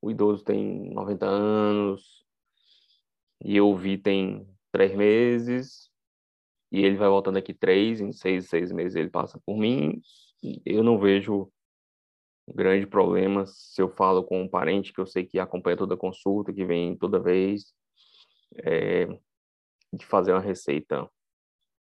o 0.00 0.10
idoso 0.10 0.44
tem 0.44 0.90
90 0.92 1.26
anos, 1.26 2.24
e 3.44 3.56
eu 3.56 3.74
vi 3.76 3.98
tem 3.98 4.46
três 4.70 4.94
meses, 4.94 5.90
e 6.70 6.84
ele 6.84 6.96
vai 6.96 7.08
voltando 7.08 7.38
aqui 7.38 7.52
três, 7.52 8.00
em 8.00 8.12
seis, 8.12 8.48
seis 8.48 8.70
meses 8.70 8.94
ele 8.94 9.10
passa 9.10 9.40
por 9.44 9.56
mim, 9.56 10.00
eu 10.64 10.82
não 10.82 10.98
vejo 10.98 11.52
grande 12.54 12.86
problema 12.86 13.46
se 13.46 13.80
eu 13.80 13.88
falo 13.88 14.22
com 14.22 14.42
um 14.42 14.48
parente 14.48 14.92
que 14.92 15.00
eu 15.00 15.06
sei 15.06 15.24
que 15.24 15.38
acompanha 15.38 15.76
toda 15.76 15.96
consulta, 15.96 16.52
que 16.52 16.64
vem 16.64 16.96
toda 16.96 17.18
vez, 17.20 17.72
é, 18.64 19.06
de 19.92 20.06
fazer 20.06 20.32
uma 20.32 20.40
receita 20.40 21.08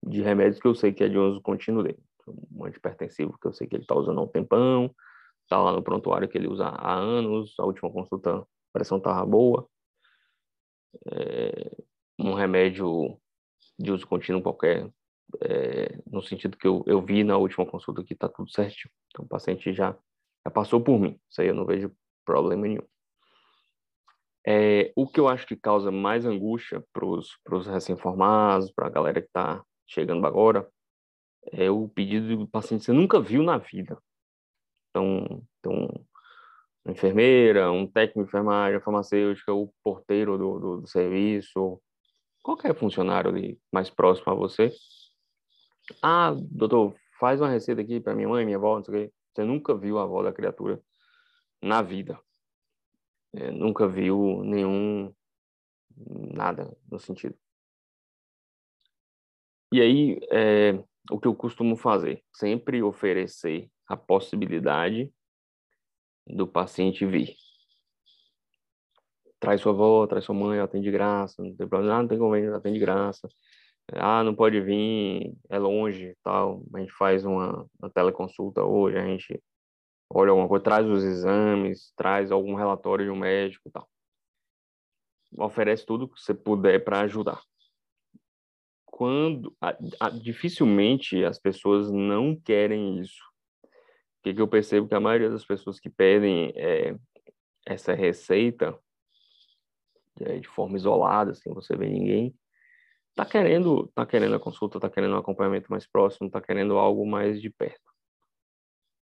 de 0.05 0.22
remédios 0.22 0.60
que 0.60 0.67
eu 0.67 0.75
sei 0.75 0.91
que 0.91 1.03
é 1.03 1.10
de 1.10 1.17
uso 1.17 1.41
contínuo 1.41 1.83
dele. 1.83 2.00
Um 2.51 2.65
antipertensivo 2.65 3.38
que 3.39 3.48
eu 3.48 3.53
sei 3.53 3.67
que 3.67 3.75
ele 3.75 3.83
está 3.83 3.95
usando 3.95 4.19
há 4.19 4.24
um 4.24 4.27
tempão, 4.27 4.93
está 5.43 5.62
lá 5.62 5.72
no 5.72 5.83
prontuário 5.83 6.27
que 6.27 6.38
ele 6.38 6.48
usa 6.48 6.65
há 6.65 6.93
anos, 6.93 7.55
a 7.60 7.65
última 7.65 7.91
consulta 7.91 8.39
a 8.39 8.45
pressão 8.72 8.98
estava 8.98 9.25
boa. 9.25 9.67
É, 11.12 11.72
um 12.19 12.33
remédio 12.33 13.17
de 13.77 13.91
uso 13.91 14.07
contínuo 14.07 14.41
qualquer, 14.41 14.89
é, 15.41 15.98
no 16.10 16.22
sentido 16.22 16.57
que 16.57 16.67
eu, 16.67 16.83
eu 16.86 17.01
vi 17.01 17.24
na 17.24 17.38
última 17.38 17.65
consulta 17.65 18.03
que 18.03 18.13
está 18.13 18.29
tudo 18.29 18.50
certo. 18.51 18.89
Então, 19.10 19.25
o 19.25 19.27
paciente 19.27 19.74
já 19.74 19.98
já 20.45 20.51
passou 20.51 20.81
por 20.81 21.00
mim. 21.00 21.19
Isso 21.29 21.41
aí 21.41 21.47
eu 21.47 21.55
não 21.55 21.65
vejo 21.65 21.91
problema 22.25 22.67
nenhum. 22.67 22.83
É, 24.45 24.91
o 24.95 25.07
que 25.07 25.19
eu 25.19 25.27
acho 25.27 25.47
que 25.47 25.55
causa 25.55 25.89
mais 25.89 26.25
angústia 26.25 26.83
para 26.91 27.05
os 27.05 27.67
recém-formados, 27.67 28.71
para 28.71 28.88
a 28.88 28.89
galera 28.89 29.21
que 29.21 29.27
está 29.27 29.63
chegando 29.88 30.25
agora, 30.27 30.67
é 31.51 31.69
o 31.69 31.88
pedido 31.88 32.38
do 32.38 32.47
paciente 32.47 32.81
que 32.81 32.85
você 32.88 32.93
nunca 32.93 33.19
viu 33.19 33.43
na 33.43 33.57
vida. 33.57 33.97
Então, 34.89 35.43
então 35.59 36.05
uma 36.85 36.91
enfermeira, 36.91 37.71
um 37.71 37.88
técnico 37.88 38.23
de 38.23 38.27
enfermagem, 38.27 38.81
farmacêutica, 38.81 39.53
o 39.53 39.73
porteiro 39.81 40.38
do, 40.38 40.59
do, 40.59 40.81
do 40.81 40.88
serviço, 40.88 41.81
qualquer 42.43 42.75
funcionário 42.75 43.31
ali 43.31 43.57
mais 43.71 43.89
próximo 43.89 44.31
a 44.31 44.35
você. 44.35 44.71
Ah, 46.01 46.33
doutor, 46.38 46.93
faz 47.19 47.39
uma 47.39 47.50
receita 47.50 47.81
aqui 47.81 48.01
para 48.01 48.13
minha 48.13 48.27
mãe, 48.27 48.45
minha 48.45 48.57
avó, 48.57 48.75
não 48.75 48.83
sei 48.83 49.05
o 49.05 49.07
quê. 49.07 49.13
Você 49.33 49.43
nunca 49.43 49.75
viu 49.75 49.97
a 49.97 50.03
avó 50.03 50.21
da 50.21 50.31
criatura 50.31 50.81
na 51.61 51.81
vida. 51.81 52.19
É, 53.33 53.49
nunca 53.49 53.87
viu 53.87 54.43
nenhum 54.43 55.13
nada 55.97 56.75
no 56.89 56.99
sentido. 56.99 57.35
E 59.71 59.81
aí, 59.81 60.19
é, 60.31 60.83
o 61.09 61.19
que 61.19 61.27
eu 61.27 61.35
costumo 61.35 61.75
fazer? 61.75 62.23
Sempre 62.31 62.83
oferecer 62.83 63.71
a 63.87 63.97
possibilidade 63.97 65.11
do 66.27 66.47
paciente 66.47 67.05
vir. 67.05 67.35
Traz 69.39 69.61
sua 69.61 69.73
avó, 69.73 70.05
traz 70.05 70.25
sua 70.25 70.35
mãe, 70.35 70.59
ela 70.59 70.67
tem 70.67 70.81
de 70.81 70.91
graça, 70.91 71.41
não 71.41 71.55
tem 71.55 71.67
problema, 71.67 72.01
não 72.01 72.07
tem 72.07 72.19
convênio, 72.19 72.49
ela 72.49 72.61
tem 72.61 72.71
de 72.71 72.79
graça. 72.79 73.27
Ah, 73.95 74.23
não 74.23 74.33
pode 74.33 74.59
vir, 74.62 75.35
é 75.50 75.57
longe, 75.57 76.15
tal. 76.23 76.63
A 76.73 76.79
gente 76.79 76.91
faz 76.93 77.25
uma, 77.25 77.67
uma 77.79 77.89
teleconsulta 77.89 78.63
hoje, 78.63 78.97
a 78.97 79.05
gente 79.05 79.41
olha 80.09 80.31
alguma 80.31 80.47
coisa, 80.47 80.63
traz 80.63 80.88
os 80.88 81.03
exames, 81.03 81.91
traz 81.95 82.31
algum 82.31 82.55
relatório 82.55 83.05
de 83.05 83.12
um 83.12 83.15
médico, 83.15 83.69
tal. 83.71 83.88
Oferece 85.38 85.85
tudo 85.85 86.07
que 86.07 86.19
você 86.19 86.33
puder 86.33 86.83
para 86.83 87.01
ajudar. 87.01 87.41
Quando 88.85 89.55
a, 89.59 89.75
a, 90.00 90.09
dificilmente 90.09 91.23
as 91.25 91.39
pessoas 91.39 91.91
não 91.91 92.35
querem 92.35 93.00
isso. 93.00 93.23
O 93.63 94.23
que, 94.23 94.33
que 94.33 94.41
eu 94.41 94.47
percebo 94.47 94.88
que 94.88 94.95
a 94.95 95.00
maioria 95.00 95.29
das 95.29 95.43
pessoas 95.43 95.79
que 95.79 95.89
pedem 95.89 96.53
é, 96.55 96.95
essa 97.65 97.93
receita 97.93 98.77
é, 100.21 100.38
de 100.38 100.47
forma 100.47 100.77
isolada, 100.77 101.33
sem 101.33 101.51
você 101.53 101.75
ver 101.75 101.89
ninguém, 101.89 102.33
tá 103.15 103.25
querendo, 103.25 103.88
tá 103.93 104.05
querendo 104.05 104.36
a 104.36 104.39
consulta, 104.39 104.79
tá 104.79 104.89
querendo 104.89 105.15
um 105.15 105.20
acompanhamento 105.20 105.70
mais 105.70 105.86
próximo, 105.86 106.29
tá 106.29 106.41
querendo 106.41 106.77
algo 106.77 107.05
mais 107.05 107.41
de 107.41 107.50
perto. 107.50 107.91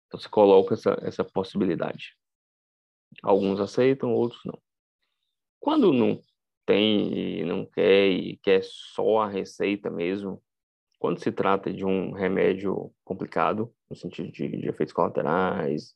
Então 0.07 0.21
se 0.21 0.29
coloca 0.29 0.75
essa, 0.75 0.97
essa 1.03 1.25
possibilidade. 1.25 2.17
Alguns 3.23 3.61
aceitam, 3.61 4.13
outros 4.13 4.41
não. 4.45 4.59
Quando 5.59 5.93
não 5.93 6.21
tem 6.65 7.41
e 7.41 7.45
não 7.45 7.65
quer 7.65 8.09
e 8.09 8.37
quer 8.39 8.63
só 8.63 9.23
a 9.23 9.29
receita 9.29 9.91
mesmo, 9.91 10.43
quando 10.99 11.21
se 11.21 11.33
trata 11.33 11.73
de 11.73 11.85
um 11.85 12.13
remédio 12.13 12.93
complicado, 13.05 13.73
no 13.91 13.97
sentido 13.97 14.31
de, 14.31 14.49
de 14.49 14.69
efeitos 14.69 14.95
colaterais, 14.95 15.95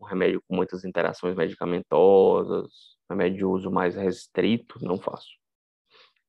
um 0.00 0.04
remédio 0.04 0.42
com 0.46 0.54
muitas 0.54 0.84
interações 0.84 1.34
medicamentosas, 1.34 2.96
remédio 3.08 3.38
de 3.38 3.44
uso 3.44 3.70
mais 3.70 3.94
restrito, 3.94 4.78
não 4.84 4.98
faço 4.98 5.41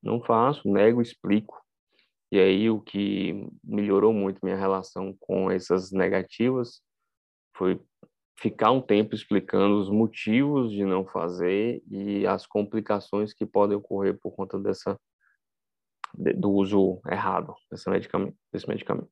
não 0.04 0.22
faço, 0.22 0.70
nego, 0.70 1.00
explico. 1.00 1.60
E 2.30 2.38
aí 2.38 2.68
o 2.68 2.80
que 2.80 3.48
melhorou 3.62 4.12
muito 4.12 4.40
minha 4.42 4.56
relação 4.56 5.16
com 5.18 5.50
essas 5.50 5.90
negativas 5.90 6.82
foi 7.56 7.80
ficar 8.38 8.70
um 8.72 8.82
tempo 8.82 9.14
explicando 9.14 9.80
os 9.80 9.88
motivos 9.88 10.70
de 10.70 10.84
não 10.84 11.06
fazer 11.06 11.82
e 11.88 12.26
as 12.26 12.46
complicações 12.46 13.32
que 13.32 13.46
podem 13.46 13.76
ocorrer 13.76 14.18
por 14.20 14.32
conta 14.32 14.58
dessa 14.58 14.98
do 16.16 16.50
uso 16.52 17.00
errado 17.10 17.54
desse 17.70 17.90
medicamento, 17.90 18.36
desse 18.52 18.68
medicamento. 18.68 19.10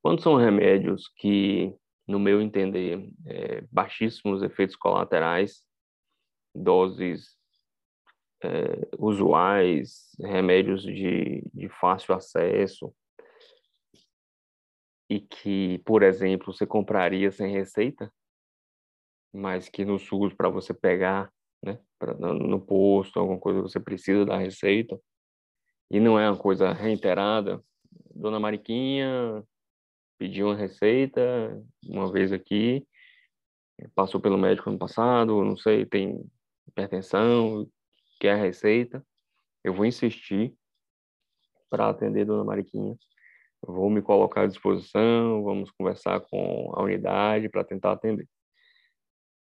Quando 0.00 0.22
são 0.22 0.36
remédios 0.36 1.08
que, 1.16 1.74
no 2.06 2.18
meu 2.18 2.40
entender, 2.40 3.10
é, 3.26 3.60
baixíssimos 3.70 4.42
efeitos 4.42 4.76
colaterais, 4.76 5.62
doses 6.54 7.36
é, 8.42 8.88
usuais, 8.98 10.10
remédios 10.20 10.82
de, 10.82 11.42
de 11.52 11.68
fácil 11.68 12.14
acesso, 12.14 12.94
e 15.08 15.20
que, 15.20 15.78
por 15.84 16.02
exemplo, 16.02 16.52
você 16.52 16.66
compraria 16.66 17.30
sem 17.30 17.52
receita, 17.52 18.12
mas 19.32 19.68
que 19.68 19.84
no 19.84 19.98
SUS 19.98 20.32
para 20.34 20.48
você 20.48 20.72
pegar, 20.72 21.30
né, 21.62 21.78
pra, 21.98 22.14
no 22.14 22.60
posto, 22.60 23.18
alguma 23.18 23.38
coisa 23.38 23.60
você 23.60 23.78
precisa 23.78 24.24
da 24.24 24.38
receita, 24.38 24.98
e 25.90 26.00
não 26.00 26.18
é 26.18 26.28
uma 26.30 26.38
coisa 26.38 26.72
reiterada. 26.72 27.62
Dona 28.14 28.40
Mariquinha 28.40 29.44
pediu 30.18 30.46
uma 30.46 30.56
receita 30.56 31.20
uma 31.84 32.10
vez 32.10 32.32
aqui, 32.32 32.86
passou 33.94 34.20
pelo 34.20 34.38
médico 34.38 34.70
ano 34.70 34.78
passado, 34.78 35.44
não 35.44 35.56
sei, 35.56 35.84
tem 35.84 36.24
hipertensão, 36.66 37.68
que 38.22 38.28
é 38.28 38.34
a 38.34 38.36
receita. 38.36 39.04
Eu 39.64 39.74
vou 39.74 39.84
insistir 39.84 40.54
para 41.68 41.88
atender 41.88 42.24
Dona 42.24 42.44
Mariquinha. 42.44 42.94
vou 43.60 43.90
me 43.90 44.00
colocar 44.00 44.42
à 44.42 44.46
disposição, 44.46 45.42
vamos 45.42 45.72
conversar 45.72 46.20
com 46.20 46.72
a 46.76 46.84
unidade 46.84 47.48
para 47.48 47.64
tentar 47.64 47.90
atender. 47.90 48.28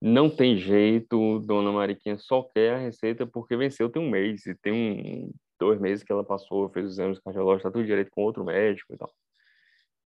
Não 0.02 0.28
tem 0.28 0.56
jeito, 0.56 1.38
dona 1.40 1.70
Mariquinha 1.70 2.18
só 2.18 2.42
quer 2.42 2.74
a 2.74 2.78
receita 2.78 3.24
porque 3.24 3.56
venceu 3.56 3.88
tem 3.88 4.02
um 4.02 4.10
mês, 4.10 4.44
e 4.44 4.56
tem 4.56 4.72
um, 4.72 5.32
dois 5.58 5.80
meses 5.80 6.02
que 6.02 6.12
ela 6.12 6.24
passou, 6.24 6.68
fez 6.70 6.86
os 6.86 6.92
exames 6.94 7.20
cardiológicos, 7.20 7.66
está 7.66 7.70
tudo 7.70 7.86
direito 7.86 8.10
com 8.10 8.22
outro 8.22 8.44
médico 8.44 8.92
e 8.92 8.96
tal. 8.96 9.14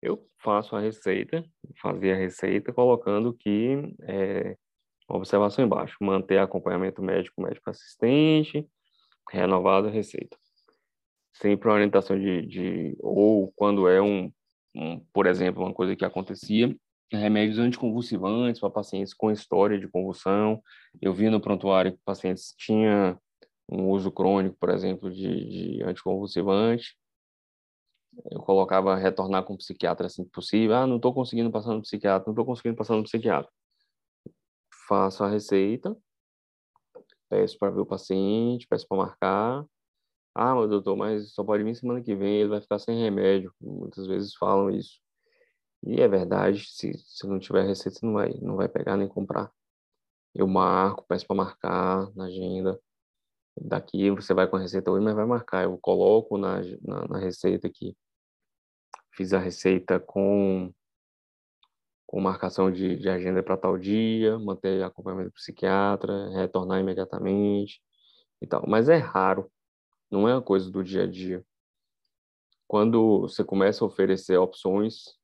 Eu 0.02 0.28
faço 0.42 0.76
a 0.76 0.80
receita, 0.80 1.42
fazia 1.80 2.12
a 2.14 2.18
receita 2.18 2.70
colocando 2.70 3.32
que 3.32 3.96
é, 4.02 4.58
observação 5.09 5.65
embaixo, 5.65 5.97
manter 6.00 6.38
acompanhamento 6.38 7.03
médico, 7.03 7.41
médico 7.43 7.71
assistente, 7.71 8.67
renovado 9.31 9.88
receita. 9.88 10.37
Sempre 11.33 11.69
orientação 11.69 12.19
de, 12.19 12.47
de 12.47 12.97
ou 13.00 13.53
quando 13.57 13.88
é 13.88 14.03
um, 14.03 14.31
um, 14.75 15.00
por 15.12 15.27
exemplo, 15.27 15.62
uma 15.62 15.73
coisa 15.73 15.97
que 15.97 16.05
acontecia, 16.05 16.75
remédios 17.11 17.59
anticonvulsivantes 17.59 18.61
para 18.61 18.71
pacientes 18.71 19.15
com 19.15 19.31
história 19.31 19.79
de 19.79 19.88
convulsão. 19.88 20.62
Eu 21.00 21.15
vi 21.15 21.31
no 21.31 21.41
prontuário 21.41 21.93
que 21.93 22.00
pacientes 22.05 22.55
tinham 22.57 23.19
um 23.69 23.88
uso 23.91 24.11
crônico, 24.11 24.57
por 24.59 24.71
exemplo, 24.71 25.11
de, 25.11 25.77
de 25.77 25.83
anticonvulsivante. 25.83 26.97
Eu 28.31 28.41
colocava 28.41 28.97
retornar 28.97 29.45
com 29.45 29.55
o 29.55 29.59
psiquiatra 29.59 30.07
assim 30.07 30.25
que 30.25 30.31
possível. 30.31 30.77
Ah, 30.77 30.87
não 30.87 30.97
estou 30.97 31.15
conseguindo 31.15 31.50
passar 31.50 31.73
no 31.73 31.83
psiquiatra, 31.83 32.25
não 32.27 32.33
estou 32.33 32.45
conseguindo 32.45 32.77
passar 32.77 32.97
no 32.97 33.03
psiquiatra. 33.05 33.50
Faço 34.88 35.23
a 35.23 35.28
receita, 35.28 35.95
peço 37.28 37.59
para 37.59 37.71
ver 37.71 37.80
o 37.80 37.87
paciente, 37.87 38.66
peço 38.66 38.87
para 38.88 38.97
marcar. 38.97 39.66
Ah, 40.35 40.54
meu 40.54 40.68
doutor, 40.68 40.97
mas 40.97 41.33
só 41.35 41.45
pode 41.45 41.62
vir 41.64 41.75
semana 41.75 42.02
que 42.02 42.14
vem, 42.14 42.40
ele 42.40 42.49
vai 42.49 42.61
ficar 42.61 42.78
sem 42.78 42.99
remédio. 42.99 43.52
Muitas 43.61 44.07
vezes 44.07 44.35
falam 44.37 44.71
isso. 44.71 45.00
E 45.85 46.00
é 46.00 46.09
verdade, 46.09 46.64
se, 46.66 46.92
se 46.95 47.26
não 47.26 47.38
tiver 47.38 47.66
receita, 47.66 47.99
não 48.02 48.14
vai, 48.14 48.30
não 48.40 48.57
vai 48.57 48.68
pegar 48.68 48.97
nem 48.97 49.09
comprar. 49.09 49.52
Eu 50.35 50.47
marco, 50.47 51.04
peço 51.09 51.26
para 51.26 51.37
marcar 51.37 52.11
na 52.14 52.25
agenda. 52.26 52.80
Daqui 53.61 54.11
você 54.11 54.35
vai 54.35 54.49
com 54.49 54.57
a 54.57 54.61
receita 54.61 54.90
hoje, 54.90 55.04
mas 55.04 55.14
vai 55.14 55.26
marcar. 55.26 55.64
Eu 55.64 55.78
coloco 55.78 56.38
na, 56.38 56.61
na, 56.83 57.09
na 57.09 57.18
receita 57.18 57.66
aqui. 57.66 57.97
Fiz 59.12 59.33
a 59.33 59.38
receita 59.38 60.00
com, 60.00 60.73
com 62.09 62.21
marcação 62.21 62.73
de, 62.73 62.97
de 62.97 63.09
agenda 63.09 63.43
para 63.43 63.57
tal 63.57 63.79
dia, 63.79 64.37
manter 64.41 64.83
acompanhamento 64.83 65.31
do 65.31 65.35
psiquiatra, 65.35 66.31
retornar 66.31 66.81
imediatamente 66.81 67.81
e 68.43 68.47
tal. 68.49 68.65
Mas 68.67 68.88
é 68.88 68.97
raro, 68.97 69.49
não 70.11 70.29
é 70.29 70.35
uma 70.35 70.43
coisa 70.43 70.71
do 70.71 70.83
dia 70.83 71.05
a 71.05 71.07
dia. 71.07 71.45
Quando 72.67 73.21
você 73.21 73.45
começa 73.45 73.85
a 73.85 73.87
oferecer 73.87 74.37
opções 74.38 75.19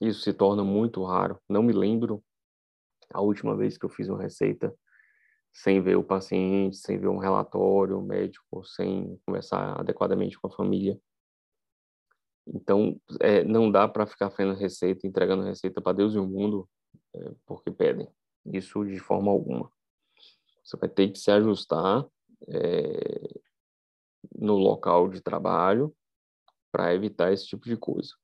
isso 0.00 0.20
se 0.20 0.32
torna 0.32 0.62
muito 0.62 1.02
raro. 1.04 1.40
Não 1.48 1.62
me 1.62 1.72
lembro 1.72 2.22
a 3.12 3.20
última 3.20 3.56
vez 3.56 3.76
que 3.76 3.84
eu 3.84 3.90
fiz 3.90 4.08
uma 4.08 4.20
receita 4.20 4.74
sem 5.52 5.80
ver 5.80 5.96
o 5.96 6.04
paciente, 6.04 6.76
sem 6.76 6.98
ver 6.98 7.08
um 7.08 7.18
relatório 7.18 8.00
médico, 8.00 8.64
sem 8.64 9.18
conversar 9.26 9.80
adequadamente 9.80 10.38
com 10.38 10.46
a 10.46 10.50
família. 10.50 11.00
Então, 12.54 13.00
é, 13.20 13.44
não 13.44 13.70
dá 13.70 13.86
para 13.86 14.06
ficar 14.06 14.30
fazendo 14.30 14.54
receita, 14.54 15.06
entregando 15.06 15.42
receita 15.42 15.80
para 15.80 15.92
Deus 15.92 16.14
e 16.14 16.18
o 16.18 16.26
mundo, 16.26 16.68
é, 17.14 17.32
porque 17.46 17.70
pedem. 17.70 18.08
Isso 18.46 18.84
de 18.84 18.98
forma 18.98 19.30
alguma. 19.30 19.70
Você 20.64 20.76
vai 20.76 20.88
ter 20.88 21.10
que 21.10 21.18
se 21.18 21.30
ajustar 21.30 22.06
é, 22.48 23.40
no 24.34 24.56
local 24.56 25.08
de 25.08 25.20
trabalho 25.20 25.94
para 26.72 26.94
evitar 26.94 27.32
esse 27.32 27.46
tipo 27.46 27.64
de 27.64 27.76
coisa 27.76 28.14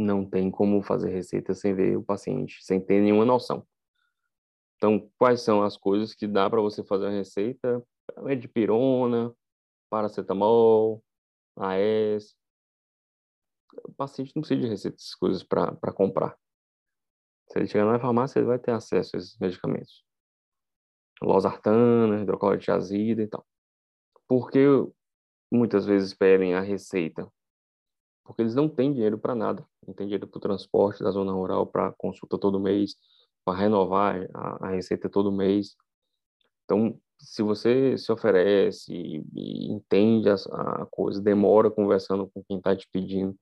não 0.00 0.24
tem 0.24 0.50
como 0.50 0.82
fazer 0.82 1.10
receita 1.10 1.54
sem 1.54 1.74
ver 1.74 1.96
o 1.96 2.02
paciente, 2.02 2.64
sem 2.64 2.80
ter 2.80 3.00
nenhuma 3.00 3.24
noção. 3.24 3.66
Então, 4.76 5.10
quais 5.18 5.42
são 5.42 5.62
as 5.62 5.76
coisas 5.76 6.14
que 6.14 6.26
dá 6.26 6.48
para 6.48 6.60
você 6.60 6.82
fazer 6.82 7.06
a 7.06 7.10
receita? 7.10 7.82
É 8.26 8.34
de 8.34 8.48
pirona, 8.48 9.32
paracetamol, 9.90 11.04
AES. 11.56 12.34
O 13.84 13.92
paciente 13.92 14.32
não 14.34 14.42
precisa 14.42 14.60
de 14.60 14.68
receita 14.68 14.96
coisas 15.18 15.42
para 15.42 15.92
comprar. 15.92 16.36
Se 17.48 17.58
ele 17.58 17.66
chegar 17.66 17.84
na 17.84 17.98
farmácia, 17.98 18.38
ele 18.38 18.46
vai 18.46 18.58
ter 18.58 18.72
acesso 18.72 19.16
a 19.16 19.18
esses 19.18 19.36
medicamentos. 19.38 20.04
Losartana, 21.22 22.22
hidrocloride 22.22 22.64
de 22.64 22.70
azida 22.70 23.22
e 23.22 23.26
tal. 23.26 23.46
Porque 24.28 24.60
muitas 25.50 25.84
vezes 25.84 26.14
pedem 26.14 26.54
a 26.54 26.60
receita 26.60 27.30
porque 28.30 28.42
eles 28.42 28.54
não 28.54 28.68
têm 28.68 28.92
dinheiro 28.92 29.18
para 29.18 29.34
nada. 29.34 29.66
Não 29.84 29.92
tem 29.92 30.06
dinheiro 30.06 30.28
para 30.28 30.38
o 30.38 30.40
transporte 30.40 31.02
da 31.02 31.10
zona 31.10 31.32
rural, 31.32 31.66
para 31.66 31.92
consulta 31.98 32.38
todo 32.38 32.60
mês, 32.60 32.94
para 33.44 33.58
renovar 33.58 34.24
a, 34.32 34.66
a, 34.66 34.70
receita 34.70 35.08
todo 35.08 35.32
mês. 35.32 35.76
Então, 36.64 36.96
se 37.18 37.42
você 37.42 37.98
se 37.98 38.12
oferece 38.12 38.92
e 38.94 39.72
entende 39.72 40.28
a, 40.30 40.34
a, 40.34 40.86
coisa, 40.88 41.20
demora 41.20 41.72
conversando 41.72 42.30
com 42.30 42.40
quem 42.44 42.58
está 42.58 42.76
te 42.76 42.88
pedindo, 42.92 43.36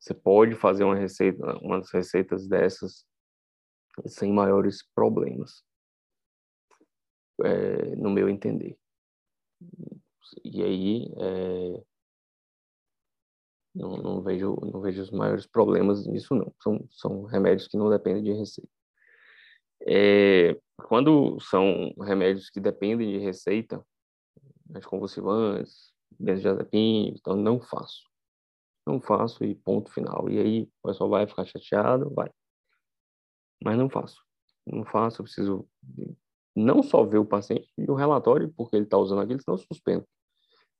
você 0.00 0.14
pode 0.14 0.54
fazer 0.54 0.84
uma 0.84 0.96
receita, 0.96 1.44
uma 1.58 1.78
das 1.78 1.90
receitas 1.90 2.48
dessas 2.48 3.04
sem 4.06 4.32
maiores 4.32 4.82
problemas, 4.94 5.62
é, 7.44 7.94
no 7.96 8.10
meu 8.10 8.28
entender. 8.28 8.78
E 10.42 10.62
aí, 10.62 11.12
é, 11.18 11.84
não, 13.74 13.96
não, 13.98 14.22
vejo, 14.22 14.56
não 14.72 14.80
vejo 14.80 15.02
os 15.02 15.10
maiores 15.10 15.46
problemas 15.46 16.06
nisso, 16.06 16.34
não. 16.34 16.52
São, 16.62 16.88
são 16.90 17.24
remédios 17.24 17.68
que 17.68 17.76
não 17.76 17.90
dependem 17.90 18.22
de 18.22 18.32
receita. 18.32 18.70
É, 19.86 20.58
quando 20.88 21.38
são 21.40 21.92
remédios 22.00 22.50
que 22.50 22.60
dependem 22.60 23.12
de 23.12 23.18
receita, 23.18 23.84
anticonvulsivantes, 24.74 25.92
benzodiazepina, 26.18 27.16
então 27.16 27.36
não 27.36 27.60
faço. 27.60 28.09
Não 28.86 29.00
faço 29.00 29.44
e 29.44 29.54
ponto 29.54 29.90
final. 29.90 30.28
E 30.30 30.38
aí 30.38 30.62
o 30.82 30.88
pessoal 30.88 31.10
vai 31.10 31.26
ficar 31.26 31.44
chateado, 31.44 32.12
vai. 32.14 32.30
Mas 33.62 33.78
não 33.78 33.88
faço. 33.88 34.22
Não 34.66 34.84
faço, 34.84 35.20
eu 35.20 35.24
preciso 35.24 35.68
não 36.54 36.82
só 36.82 37.04
ver 37.04 37.18
o 37.18 37.24
paciente 37.24 37.70
e 37.78 37.90
o 37.90 37.94
relatório, 37.94 38.52
porque 38.56 38.76
ele 38.76 38.84
está 38.84 38.98
usando 38.98 39.20
aquilo, 39.20 39.40
senão 39.42 39.56
eu 39.56 39.64
suspendo. 39.64 40.06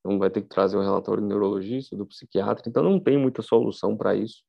Então 0.01 0.19
vai 0.19 0.31
ter 0.31 0.43
que 0.43 0.49
trazer 0.49 0.77
o 0.77 0.83
relatório 0.83 1.23
do 1.23 1.29
neurologista, 1.29 1.97
do 1.97 2.07
psiquiatra. 2.07 2.69
Então 2.69 2.83
não 2.83 2.99
tem 2.99 3.19
muita 3.19 3.43
solução 3.43 3.97
para 3.97 4.15
isso, 4.15 4.43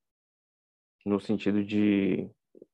no 1.06 1.20
sentido 1.20 1.64
de, 1.64 2.30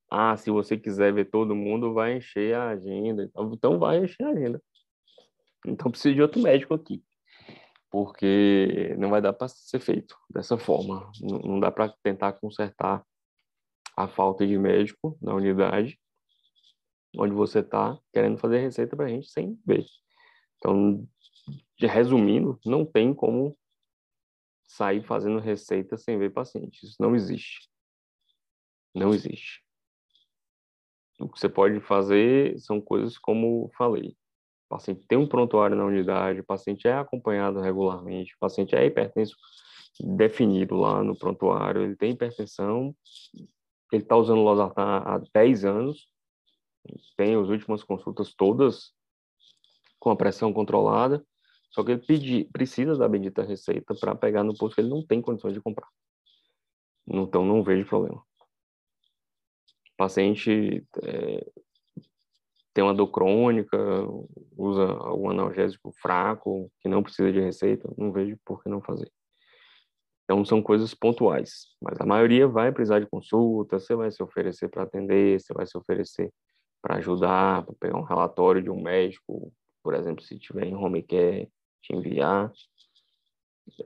ah, 0.09 0.35
se 0.37 0.51
você 0.51 0.77
quiser 0.77 1.13
ver 1.13 1.25
todo 1.25 1.55
mundo, 1.55 1.93
vai 1.93 2.17
encher 2.17 2.55
a 2.55 2.69
agenda. 2.69 3.29
Então 3.51 3.79
vai 3.79 4.03
encher 4.03 4.23
a 4.23 4.29
agenda. 4.29 4.61
Então 5.65 5.91
precisa 5.91 6.13
de 6.13 6.21
outro 6.21 6.41
médico 6.41 6.73
aqui, 6.73 7.03
porque 7.89 8.95
não 8.97 9.09
vai 9.09 9.21
dar 9.21 9.33
para 9.33 9.47
ser 9.47 9.79
feito 9.79 10.17
dessa 10.29 10.57
forma. 10.57 11.11
Não 11.21 11.59
dá 11.59 11.71
para 11.71 11.93
tentar 12.03 12.33
consertar 12.33 13.05
a 13.95 14.07
falta 14.07 14.45
de 14.45 14.57
médico 14.57 15.17
na 15.21 15.33
unidade 15.33 15.99
onde 17.17 17.33
você 17.33 17.59
está 17.59 17.99
querendo 18.13 18.37
fazer 18.37 18.59
receita 18.59 18.95
para 18.95 19.05
a 19.05 19.09
gente 19.09 19.29
sem 19.29 19.59
ver. 19.65 19.85
Então, 20.57 21.07
resumindo, 21.79 22.59
não 22.65 22.85
tem 22.85 23.13
como 23.13 23.57
sair 24.67 25.03
fazendo 25.03 25.39
receita 25.39 25.97
sem 25.97 26.17
ver 26.17 26.31
paciente. 26.31 26.85
Isso 26.85 26.95
não 26.99 27.15
existe. 27.15 27.69
Não 28.93 29.13
existe. 29.13 29.63
O 31.19 31.27
que 31.27 31.39
você 31.39 31.49
pode 31.49 31.79
fazer 31.81 32.59
são 32.59 32.79
coisas 32.79 33.17
como 33.17 33.71
falei. 33.75 34.15
O 34.69 34.75
paciente 34.75 35.05
tem 35.07 35.17
um 35.17 35.27
prontuário 35.27 35.75
na 35.75 35.85
unidade, 35.85 36.41
o 36.41 36.45
paciente 36.45 36.87
é 36.87 36.93
acompanhado 36.93 37.61
regularmente, 37.61 38.35
o 38.35 38.39
paciente 38.39 38.75
é 38.75 38.85
hipertenso 38.85 39.35
definido 39.99 40.75
lá 40.75 41.01
no 41.01 41.17
prontuário, 41.17 41.81
ele 41.81 41.95
tem 41.95 42.11
hipertensão, 42.11 42.95
ele 43.91 44.03
está 44.03 44.15
usando 44.15 44.41
losartan 44.41 44.83
há 44.83 45.21
10 45.33 45.65
anos, 45.65 46.07
tem 47.15 47.35
as 47.35 47.47
últimas 47.47 47.83
consultas 47.83 48.33
todas 48.33 48.93
com 49.99 50.11
a 50.11 50.15
pressão 50.15 50.53
controlada, 50.53 51.25
só 51.71 51.83
que 51.83 51.91
ele 51.91 52.05
pedi, 52.05 52.43
precisa 52.45 52.95
da 52.95 53.07
bendita 53.07 53.43
receita 53.43 53.95
para 53.95 54.15
pegar 54.15 54.43
no 54.43 54.55
posto 54.55 54.75
que 54.75 54.81
ele 54.81 54.89
não 54.89 55.05
tem 55.05 55.21
condições 55.21 55.53
de 55.53 55.61
comprar. 55.61 55.87
Então, 57.07 57.45
não 57.45 57.63
vejo 57.63 57.87
problema. 57.87 58.17
O 58.17 59.97
paciente 59.97 60.85
é, 61.03 61.51
tem 62.77 62.83
uma 62.83 62.93
dor 62.93 63.07
crônica, 63.07 63.75
usa 64.55 64.83
algum 64.83 65.31
analgésico 65.31 65.91
fraco, 65.99 66.71
que 66.79 66.87
não 66.87 67.01
precisa 67.01 67.31
de 67.31 67.39
receita, 67.39 67.91
não 67.97 68.11
vejo 68.11 68.37
por 68.45 68.61
que 68.61 68.69
não 68.69 68.83
fazer. 68.83 69.11
Então, 70.23 70.45
são 70.45 70.61
coisas 70.61 70.93
pontuais, 70.93 71.75
mas 71.81 71.99
a 71.99 72.05
maioria 72.05 72.47
vai 72.47 72.71
precisar 72.71 72.99
de 72.99 73.07
consulta, 73.07 73.79
você 73.79 73.95
vai 73.95 74.11
se 74.11 74.21
oferecer 74.21 74.69
para 74.69 74.83
atender, 74.83 75.41
você 75.41 75.55
vai 75.55 75.65
se 75.65 75.75
oferecer 75.75 76.31
para 76.79 76.97
ajudar, 76.97 77.65
para 77.65 77.73
pegar 77.79 77.97
um 77.97 78.03
relatório 78.03 78.61
de 78.61 78.69
um 78.69 78.79
médico, 78.79 79.51
por 79.83 79.95
exemplo, 79.95 80.23
se 80.23 80.37
tiver 80.37 80.67
em 80.67 80.75
home 80.75 81.01
care, 81.01 81.49
te 81.81 81.95
enviar. 81.95 82.51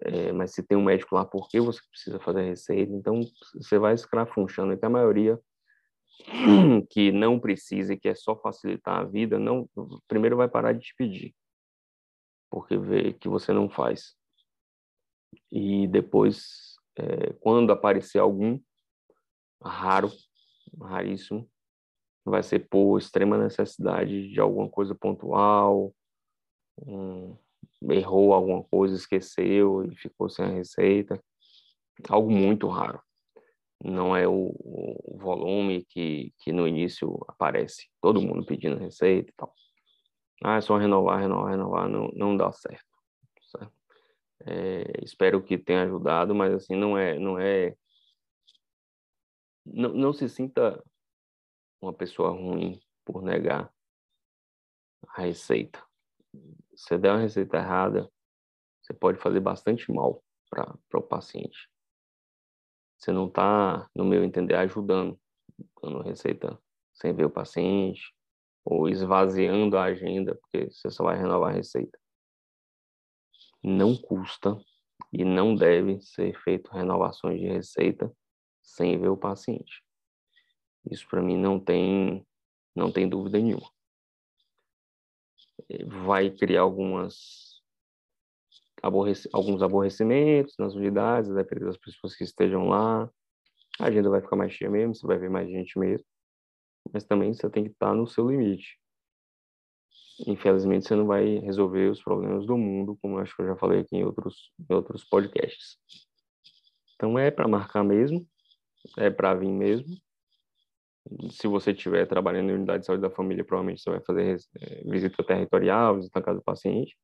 é, 0.01 0.34
mas 0.34 0.51
se 0.51 0.62
tem 0.63 0.77
um 0.77 0.84
médico 0.84 1.15
lá, 1.15 1.23
por 1.23 1.47
que 1.47 1.62
você 1.62 1.80
precisa 1.89 2.19
fazer 2.19 2.41
receita? 2.41 2.91
Então, 2.91 3.21
você 3.56 3.80
vai 3.80 3.93
escrafunchando, 3.93 4.77
que 4.77 4.86
a 4.86 4.89
maioria 4.89 5.39
que 6.89 7.12
não 7.12 7.39
precisa 7.39 7.93
e 7.93 7.99
que 7.99 8.10
é 8.10 8.15
só 8.15 8.36
facilitar 8.36 8.99
a 8.99 9.03
vida, 9.03 9.39
não, 9.39 9.69
primeiro 10.07 10.38
vai 10.38 10.47
parar 10.47 10.73
de 10.73 10.81
te 10.81 10.95
pedir, 10.95 11.36
porque 12.49 12.77
vê 12.77 13.13
que 13.13 13.27
você 13.27 13.51
não 13.53 13.69
faz. 13.69 14.15
E 15.51 15.88
depois, 15.88 16.75
é, 16.97 17.34
quando 17.39 17.71
aparecer 17.71 18.19
algum, 18.19 18.60
raro, 19.63 20.12
raríssimo, 20.79 21.49
vai 22.23 22.43
ser 22.43 22.67
por 22.69 22.97
extrema 22.97 23.38
necessidade 23.38 24.29
de 24.29 24.39
alguma 24.39 24.69
coisa 24.69 24.93
pontual, 24.93 25.93
um, 26.86 27.36
errou 27.89 28.34
alguma 28.34 28.63
coisa, 28.63 28.95
esqueceu 28.95 29.86
e 29.86 29.95
ficou 29.95 30.29
sem 30.29 30.45
a 30.45 30.49
receita. 30.49 31.21
Algo 32.10 32.31
muito 32.31 32.67
raro. 32.67 33.01
Não 33.84 34.15
é 34.15 34.28
o, 34.28 34.54
o 34.60 35.17
volume 35.17 35.86
que, 35.86 36.34
que 36.39 36.52
no 36.52 36.67
início 36.67 37.17
aparece, 37.28 37.89
todo 38.02 38.22
mundo 38.22 38.46
pedindo 38.46 38.78
receita 38.78 39.30
e 39.30 39.34
tal. 39.36 39.54
Ah, 40.44 40.58
é 40.58 40.62
só 40.62 40.78
renovar, 40.78 41.20
renovar, 41.20 41.52
renovar, 41.52 41.89
não, 41.89 42.10
não 42.13 42.36
dá 42.36 42.52
certo. 42.52 42.86
certo? 43.44 43.74
É, 44.46 45.04
espero 45.04 45.44
que 45.44 45.58
tenha 45.58 45.84
ajudado, 45.84 46.34
mas 46.34 46.54
assim, 46.54 46.76
não 46.76 46.98
é, 46.98 47.17
não 47.20 47.38
é, 47.38 47.76
não, 49.65 49.94
não 49.94 50.13
se 50.13 50.28
sinta 50.28 50.84
uma 51.80 51.94
pessoa 51.94 52.32
ruim 52.32 52.80
por 53.06 53.22
negar 53.22 53.72
a 55.10 55.22
receita. 55.22 55.84
Se 56.76 56.98
der 56.98 57.12
uma 57.12 57.22
receita 57.22 57.58
errada, 57.58 58.10
você 58.82 58.94
pode 58.94 59.20
fazer 59.20 59.39
bastante 59.39 59.91
mal 59.91 60.24
para 60.50 61.00
o 61.00 61.02
paciente. 61.02 61.70
Você 63.02 63.12
não 63.12 63.28
está, 63.28 63.90
no 63.96 64.06
meu 64.06 64.24
entender, 64.24 64.54
ajudando, 64.54 65.20
dando 65.82 66.04
receita 66.04 66.62
sem 66.94 67.12
ver 67.16 67.26
o 67.26 67.32
paciente, 67.32 68.14
ou 68.64 68.88
esvaziando 68.88 69.76
a 69.76 69.86
agenda, 69.86 70.36
porque 70.36 70.70
você 70.70 70.92
só 70.92 71.06
vai 71.06 71.18
renovar 71.18 71.52
a 71.52 71.56
receita. 71.56 71.98
Não 73.64 73.98
custa 73.98 74.56
e 75.12 75.26
não 75.26 75.56
deve 75.56 76.00
ser 76.00 76.40
feito 76.44 76.72
renovações 76.72 77.40
de 77.40 77.48
receita 77.48 78.16
sem 78.62 79.00
ver 79.00 79.10
o 79.10 79.18
paciente. 79.18 79.84
Isso 80.86 81.08
para 81.08 81.24
mim 81.24 81.38
não 81.38 81.60
tem 81.60 82.24
não 82.76 82.92
tem 82.92 83.10
dúvida 83.10 83.40
nenhuma. 83.40 83.70
Vai 86.06 86.30
criar 86.30 86.62
algumas 86.62 87.51
alguns 88.82 89.62
aborrecimentos 89.62 90.56
nas 90.58 90.74
unidades, 90.74 91.30
dependendo 91.30 91.67
das 91.67 91.78
pessoas 91.78 92.15
que 92.15 92.24
estejam 92.24 92.67
lá. 92.67 93.10
A 93.80 93.86
agenda 93.86 94.10
vai 94.10 94.22
ficar 94.22 94.36
mais 94.36 94.54
cheia 94.54 94.70
mesmo, 94.70 94.96
você 94.96 95.06
vai 95.06 95.17
ver 95.17 95.30
mais 95.30 95.50
gente 95.50 95.78
mesmo. 95.78 96.06
Mas 96.94 97.04
também 97.04 97.34
você 97.34 97.50
tem 97.50 97.63
que 97.63 97.72
estar 97.72 97.94
no 97.94 98.08
seu 98.08 98.30
limite. 98.30 98.80
Infelizmente, 100.28 100.88
você 100.88 100.96
não 100.96 101.08
vai 101.08 101.39
resolver 101.39 101.89
os 101.89 102.04
problemas 102.04 102.46
do 102.46 102.58
mundo, 102.58 102.98
como 103.02 103.17
acho 103.17 103.36
que 103.36 103.41
eu 103.41 103.48
já 103.48 103.56
falei 103.56 103.82
aqui 103.82 103.98
em 103.98 104.04
outros, 104.04 104.52
em 104.60 104.74
outros 104.74 105.04
podcasts. 105.04 105.78
Então, 106.96 107.17
é 107.17 107.32
para 107.32 107.48
marcar 107.48 107.84
mesmo, 107.84 108.28
é 108.98 109.10
para 109.10 109.34
vir 109.34 109.52
mesmo, 109.52 109.96
se 111.32 111.48
você 111.48 111.72
estiver 111.72 112.06
trabalhando 112.06 112.50
em 112.50 112.56
unidade 112.56 112.82
de 112.82 112.86
saúde 112.86 113.02
da 113.02 113.10
família, 113.10 113.44
provavelmente 113.44 113.82
você 113.82 113.89
vai 113.89 114.02
fazer 114.02 114.38
eh, 114.60 114.84
visita 114.86 115.24
territorial, 115.24 115.96
visita 115.96 116.20
na 116.20 116.26
casa 116.26 116.39
do 116.39 116.44
paciente. 116.44 116.96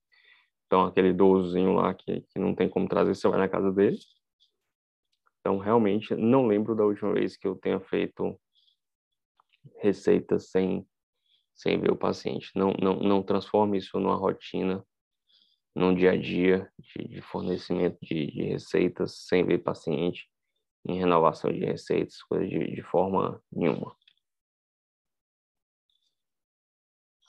Então, 0.68 0.86
aquele 0.86 1.10
idosozinho 1.10 1.74
lá 1.74 1.94
que, 1.94 2.22
que 2.22 2.38
não 2.38 2.54
tem 2.54 2.70
como 2.70 2.88
trazer, 2.88 3.16
você 3.16 3.28
vai 3.28 3.40
na 3.40 3.48
casa 3.48 3.72
dele. 3.72 3.98
Então, 5.40 5.58
realmente, 5.58 6.14
não 6.14 6.46
lembro 6.46 6.76
da 6.76 6.84
última 6.84 7.14
vez 7.14 7.38
que 7.38 7.48
eu 7.48 7.56
tenha 7.56 7.80
feito 7.80 8.38
receitas 9.80 10.50
sem, 10.50 10.86
sem 11.56 11.80
ver 11.80 11.92
o 11.92 11.96
paciente. 11.96 12.52
Não, 12.54 12.74
não, 12.82 12.96
não 12.96 13.24
transforme 13.24 13.78
isso 13.78 13.98
numa 13.98 14.16
rotina, 14.16 14.86
num 15.74 15.96
dia 15.96 16.12
a 16.12 16.18
dia 16.18 16.70
de, 16.78 17.08
de 17.08 17.22
fornecimento 17.22 17.98
de, 18.02 18.28
de 18.28 18.44
receitas 18.44 19.26
sem 19.26 19.46
ver 19.46 19.60
paciente 19.60 20.30
em 20.86 20.98
renovação 20.98 21.52
de 21.52 21.64
receitas, 21.64 22.22
coisa 22.24 22.46
de, 22.46 22.76
de 22.76 22.82
forma 22.82 23.42
nenhuma. 23.52 23.96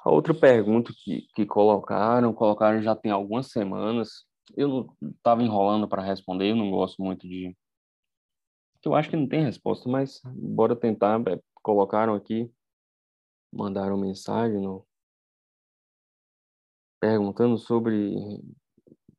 A 0.08 0.10
outra 0.10 0.32
pergunta 0.32 0.90
que, 1.04 1.28
que 1.34 1.44
colocaram, 1.44 2.32
colocaram 2.32 2.80
já 2.80 2.96
tem 2.96 3.12
algumas 3.12 3.48
semanas, 3.48 4.24
eu 4.56 4.90
estava 5.02 5.42
enrolando 5.42 5.86
para 5.86 6.02
responder, 6.02 6.52
eu 6.52 6.56
não 6.56 6.70
gosto 6.70 7.02
muito 7.02 7.28
de. 7.28 7.54
Eu 8.82 8.94
acho 8.94 9.10
que 9.10 9.16
não 9.16 9.28
tem 9.28 9.42
resposta, 9.44 9.86
mas 9.86 10.18
bora 10.24 10.74
tentar. 10.74 11.20
É, 11.28 11.38
colocaram 11.62 12.14
aqui, 12.14 12.50
mandaram 13.52 13.98
mensagem 13.98 14.58
no, 14.62 14.82
perguntando 16.98 17.58
sobre 17.58 18.14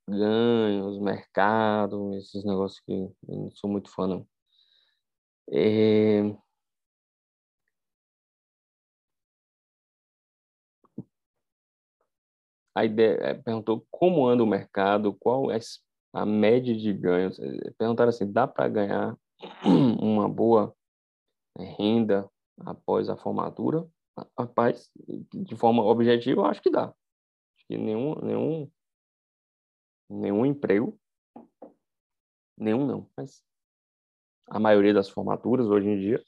ganhos, 0.08 1.00
mercado, 1.00 2.16
esses 2.16 2.44
negócios 2.44 2.80
que 2.84 2.92
eu 2.92 3.16
não 3.28 3.52
sou 3.52 3.70
muito 3.70 3.92
fã, 3.92 4.08
não. 4.08 4.28
É... 5.52 6.49
A 12.80 12.86
ideia 12.86 13.18
é, 13.22 13.34
perguntou 13.34 13.86
como 13.92 14.26
anda 14.26 14.42
o 14.42 14.48
mercado, 14.48 15.14
qual 15.14 15.52
é 15.52 15.60
a 16.14 16.26
média 16.26 16.74
de 16.74 16.94
ganhos. 16.94 17.38
É, 17.38 17.72
perguntaram 17.78 18.08
assim, 18.08 18.32
dá 18.32 18.48
para 18.48 18.70
ganhar 18.70 19.18
uma 20.02 20.30
boa 20.30 20.74
renda 21.58 22.30
após 22.62 23.10
a 23.10 23.18
formatura? 23.18 23.86
Rapaz, 24.38 24.90
de 25.34 25.58
forma 25.58 25.84
objetiva, 25.84 26.40
eu 26.40 26.46
acho 26.46 26.62
que 26.62 26.70
dá. 26.70 26.86
Acho 26.86 27.68
que 27.68 27.78
nenhum, 27.78 28.16
nenhum 28.22 28.72
nenhum 30.10 30.46
emprego, 30.46 30.98
nenhum 32.58 32.88
não, 32.88 33.10
mas 33.16 33.44
a 34.48 34.58
maioria 34.58 34.94
das 34.94 35.10
formaturas 35.10 35.68
hoje 35.68 35.90
em 35.90 36.00
dia, 36.00 36.24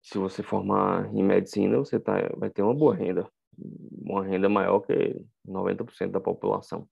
se 0.00 0.16
você 0.16 0.44
formar 0.44 1.12
em 1.12 1.24
medicina, 1.24 1.76
você 1.76 1.98
tá, 1.98 2.14
vai 2.36 2.50
ter 2.50 2.62
uma 2.62 2.74
boa 2.74 2.94
renda, 2.94 3.28
uma 3.58 4.24
renda 4.24 4.48
maior 4.48 4.80
que 4.80 5.24
90% 5.46 6.10
da 6.10 6.20
população. 6.20 6.88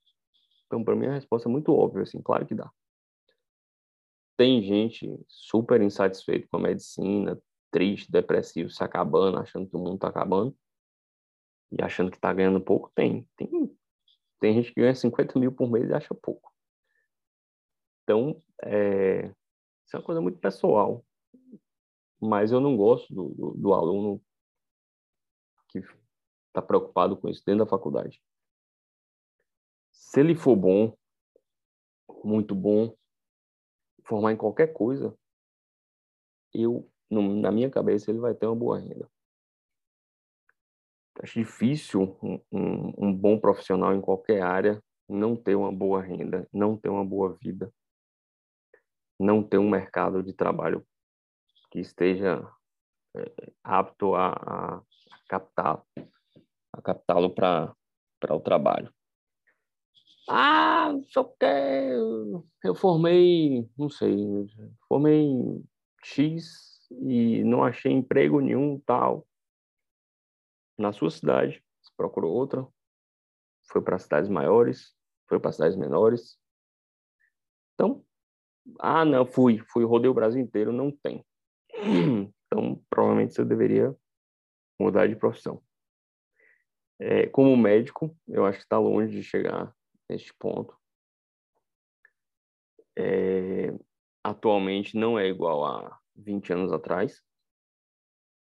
Então, 0.67 0.85
para 0.85 0.95
mim, 0.95 1.07
a 1.07 1.15
resposta 1.15 1.49
é 1.49 1.53
muito 1.53 1.75
óbvia, 1.75 2.03
assim, 2.03 2.21
claro 2.23 2.47
que 2.47 2.55
dá. 2.55 2.71
Tem 4.37 4.63
gente 4.63 5.09
super 5.29 5.83
insatisfeita 5.83 6.49
com 6.51 6.59
a 6.59 6.61
medicina, 6.61 7.41
triste, 7.71 8.11
depressivo, 8.11 8.71
se 8.71 8.83
acabando, 8.83 9.39
achando 9.39 9.69
que 9.69 9.77
o 9.77 9.79
mundo 9.79 9.97
está 9.97 10.09
acabando 10.09 10.57
e 11.73 11.83
achando 11.83 12.11
que 12.11 12.17
está 12.17 12.33
ganhando 12.33 12.61
pouco. 12.61 12.91
Tem, 12.95 13.29
tem 13.37 13.49
tem 14.41 14.55
gente 14.55 14.73
que 14.73 14.81
ganha 14.81 14.95
50 14.95 15.39
mil 15.39 15.53
por 15.53 15.71
mês 15.71 15.89
e 15.89 15.93
acha 15.93 16.15
pouco. 16.15 16.51
Então, 18.03 18.43
é, 18.63 19.27
isso 19.85 19.95
é 19.95 19.99
uma 19.99 20.05
coisa 20.05 20.21
muito 20.21 20.39
pessoal. 20.39 21.05
Mas 22.19 22.51
eu 22.51 22.59
não 22.59 22.77
gosto 22.77 23.15
do, 23.15 23.29
do, 23.29 23.51
do 23.53 23.75
aluno 23.75 24.21
que 25.69 25.83
está 26.51 26.61
preocupado 26.61 27.17
com 27.17 27.29
isso 27.29 27.43
dentro 27.47 27.65
da 27.65 27.71
faculdade. 27.71 28.21
Se 29.91 30.21
ele 30.21 30.35
for 30.35 30.57
bom, 30.57 30.97
muito 32.25 32.55
bom, 32.55 32.95
formar 34.05 34.33
em 34.33 34.37
qualquer 34.37 34.73
coisa, 34.73 35.17
eu, 36.53 36.91
na 37.09 37.53
minha 37.53 37.71
cabeça, 37.71 38.11
ele 38.11 38.19
vai 38.19 38.35
ter 38.35 38.47
uma 38.47 38.57
boa 38.57 38.79
renda. 38.79 39.09
Acho 41.23 41.39
difícil 41.39 42.19
um, 42.23 42.41
um, 42.51 43.07
um 43.07 43.15
bom 43.15 43.39
profissional 43.39 43.95
em 43.95 44.01
qualquer 44.01 44.43
área 44.43 44.83
não 45.09 45.37
ter 45.37 45.55
uma 45.55 45.73
boa 45.73 46.01
renda, 46.01 46.49
não 46.53 46.77
ter 46.77 46.89
uma 46.89 47.05
boa 47.05 47.37
vida, 47.43 47.73
não 49.19 49.43
ter 49.43 49.59
um 49.59 49.69
mercado 49.69 50.23
de 50.23 50.33
trabalho 50.33 50.87
que 51.71 51.81
esteja 51.81 52.43
é, 53.15 53.53
apto 53.63 54.15
a, 54.15 54.33
a 54.33 54.83
captar 55.29 55.83
a 56.73 56.83
captá-lo 56.83 57.35
para 57.35 57.75
o 58.31 58.41
trabalho. 58.41 58.93
Ah, 60.29 60.93
só 61.09 61.25
que 61.25 61.45
eu 62.63 62.75
formei, 62.75 63.69
não 63.77 63.89
sei, 63.89 64.17
formei 64.89 65.29
X 66.05 66.89
e 67.03 67.43
não 67.45 67.65
achei 67.65 67.91
emprego 67.93 68.41
nenhum 68.41 68.79
tal 68.81 69.27
na 70.79 70.93
sua 70.93 71.11
cidade, 71.11 71.63
você 71.83 71.93
procurou 71.97 72.33
outra, 72.33 72.67
foi 73.69 73.83
para 73.83 73.99
cidades 73.99 74.31
maiores, 74.31 74.95
foi 75.29 75.39
para 75.39 75.53
cidades 75.53 75.77
menores. 75.77 76.39
Então, 77.75 78.05
ah, 78.79 79.05
não, 79.05 79.27
fui, 79.27 79.63
fui, 79.69 79.85
rodei 79.85 80.11
o 80.11 80.15
Brasil 80.15 80.41
inteiro, 80.41 80.73
não 80.73 80.91
tem. 80.91 81.25
Então, 82.53 82.83
provavelmente 82.91 83.33
você 83.33 83.45
deveria 83.45 83.97
mudar 84.77 85.07
de 85.07 85.15
profissão. 85.15 85.63
É, 87.01 87.27
como 87.29 87.57
médico, 87.57 88.15
eu 88.29 88.45
acho 88.45 88.59
que 88.59 88.65
está 88.65 88.79
longe 88.79 89.17
de 89.17 89.23
chegar 89.23 89.75
neste 90.09 90.35
ponto. 90.35 90.79
é, 92.97 93.73
atualmente 94.23 94.97
não 94.97 95.19
é 95.19 95.27
igual 95.27 95.65
a 95.65 95.99
20 96.15 96.53
anos 96.53 96.73
atrás. 96.73 97.23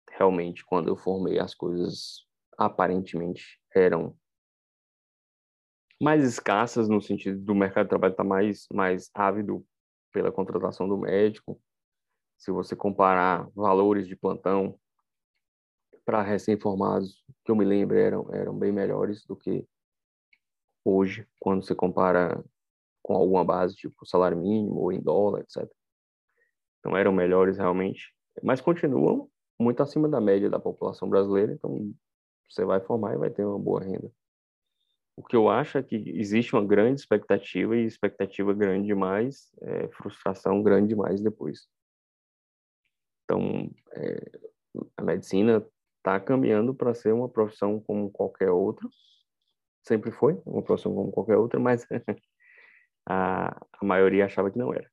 Realmente, 0.09 0.65
quando 0.65 0.87
eu 0.89 0.97
formei, 0.97 1.39
as 1.39 1.53
coisas 1.53 2.25
aparentemente 2.57 3.59
eram 3.73 4.17
mais 6.01 6.23
escassas 6.23 6.89
no 6.89 6.99
sentido 6.99 7.39
do 7.39 7.55
mercado 7.55 7.85
de 7.85 7.89
trabalho 7.89 8.11
estar 8.11 8.23
tá 8.23 8.29
mais 8.29 8.67
mais 8.73 9.09
ávido 9.13 9.65
pela 10.11 10.31
contratação 10.31 10.87
do 10.87 10.97
médico. 10.97 11.61
Se 12.37 12.51
você 12.51 12.75
comparar 12.75 13.47
valores 13.55 14.07
de 14.07 14.15
plantão 14.15 14.79
para 16.11 16.21
recém-formados, 16.21 17.23
que 17.45 17.51
eu 17.51 17.55
me 17.55 17.63
lembro 17.63 17.97
eram 17.97 18.27
eram 18.33 18.53
bem 18.53 18.69
melhores 18.69 19.25
do 19.25 19.33
que 19.33 19.65
hoje, 20.83 21.25
quando 21.39 21.63
você 21.63 21.73
compara 21.73 22.43
com 23.01 23.15
alguma 23.15 23.45
base, 23.45 23.75
tipo 23.75 24.05
salário 24.05 24.37
mínimo 24.37 24.75
ou 24.75 24.91
em 24.91 24.99
dólar, 24.99 25.39
etc. 25.39 25.71
Então 26.79 26.97
eram 26.97 27.13
melhores 27.13 27.57
realmente, 27.57 28.13
mas 28.43 28.59
continuam 28.59 29.29
muito 29.57 29.81
acima 29.81 30.09
da 30.09 30.19
média 30.19 30.49
da 30.49 30.59
população 30.59 31.09
brasileira, 31.09 31.53
então 31.53 31.93
você 32.49 32.65
vai 32.65 32.81
formar 32.81 33.13
e 33.13 33.17
vai 33.17 33.29
ter 33.29 33.45
uma 33.45 33.57
boa 33.57 33.81
renda. 33.81 34.11
O 35.15 35.23
que 35.23 35.35
eu 35.35 35.47
acho 35.47 35.77
é 35.77 35.83
que 35.83 35.95
existe 35.95 36.53
uma 36.53 36.65
grande 36.65 36.99
expectativa 36.99 37.77
e 37.77 37.85
expectativa 37.85 38.53
grande 38.53 38.87
demais, 38.87 39.49
é, 39.61 39.87
frustração 39.89 40.61
grande 40.61 40.89
demais 40.89 41.21
depois. 41.21 41.69
Então, 43.23 43.71
é, 43.93 44.39
a 44.97 45.03
medicina 45.03 45.65
está 46.01 46.19
caminhando 46.19 46.73
para 46.73 46.93
ser 46.95 47.13
uma 47.13 47.29
profissão 47.29 47.79
como 47.79 48.11
qualquer 48.11 48.49
outra, 48.49 48.89
sempre 49.83 50.11
foi 50.11 50.41
uma 50.45 50.61
profissão 50.63 50.93
como 50.93 51.11
qualquer 51.11 51.37
outra, 51.37 51.59
mas 51.59 51.85
a, 53.07 53.49
a 53.51 53.85
maioria 53.85 54.25
achava 54.25 54.49
que 54.49 54.57
não 54.57 54.73
era. 54.73 54.91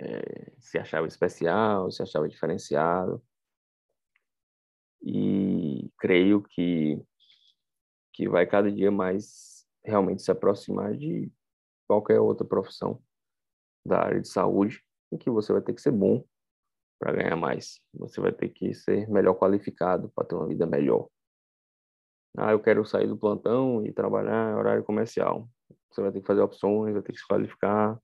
É, 0.00 0.52
se 0.58 0.78
achava 0.78 1.06
especial, 1.06 1.90
se 1.90 2.02
achava 2.02 2.28
diferenciado. 2.28 3.22
E 5.02 5.90
creio 5.98 6.42
que, 6.42 7.02
que 8.12 8.28
vai 8.28 8.46
cada 8.46 8.70
dia 8.70 8.90
mais 8.90 9.66
realmente 9.82 10.22
se 10.22 10.30
aproximar 10.30 10.94
de 10.94 11.30
qualquer 11.86 12.20
outra 12.20 12.46
profissão 12.46 13.02
da 13.84 14.00
área 14.00 14.20
de 14.20 14.28
saúde, 14.28 14.82
em 15.12 15.18
que 15.18 15.30
você 15.30 15.52
vai 15.52 15.62
ter 15.62 15.74
que 15.74 15.80
ser 15.80 15.92
bom 15.92 16.24
para 16.98 17.12
ganhar 17.12 17.36
mais. 17.36 17.80
Você 17.94 18.20
vai 18.20 18.32
ter 18.32 18.48
que 18.48 18.74
ser 18.74 19.08
melhor 19.08 19.34
qualificado 19.34 20.10
para 20.14 20.26
ter 20.26 20.34
uma 20.34 20.46
vida 20.46 20.66
melhor. 20.66 21.08
Ah, 22.36 22.52
eu 22.52 22.60
quero 22.60 22.84
sair 22.84 23.06
do 23.06 23.16
plantão 23.16 23.84
e 23.86 23.92
trabalhar 23.92 24.52
em 24.52 24.56
horário 24.56 24.82
comercial. 24.82 25.48
Você 25.90 26.00
vai 26.00 26.10
ter 26.10 26.20
que 26.20 26.26
fazer 26.26 26.40
opções, 26.40 26.92
vai 26.92 27.02
ter 27.02 27.12
que 27.12 27.18
se 27.18 27.26
qualificar. 27.26 27.98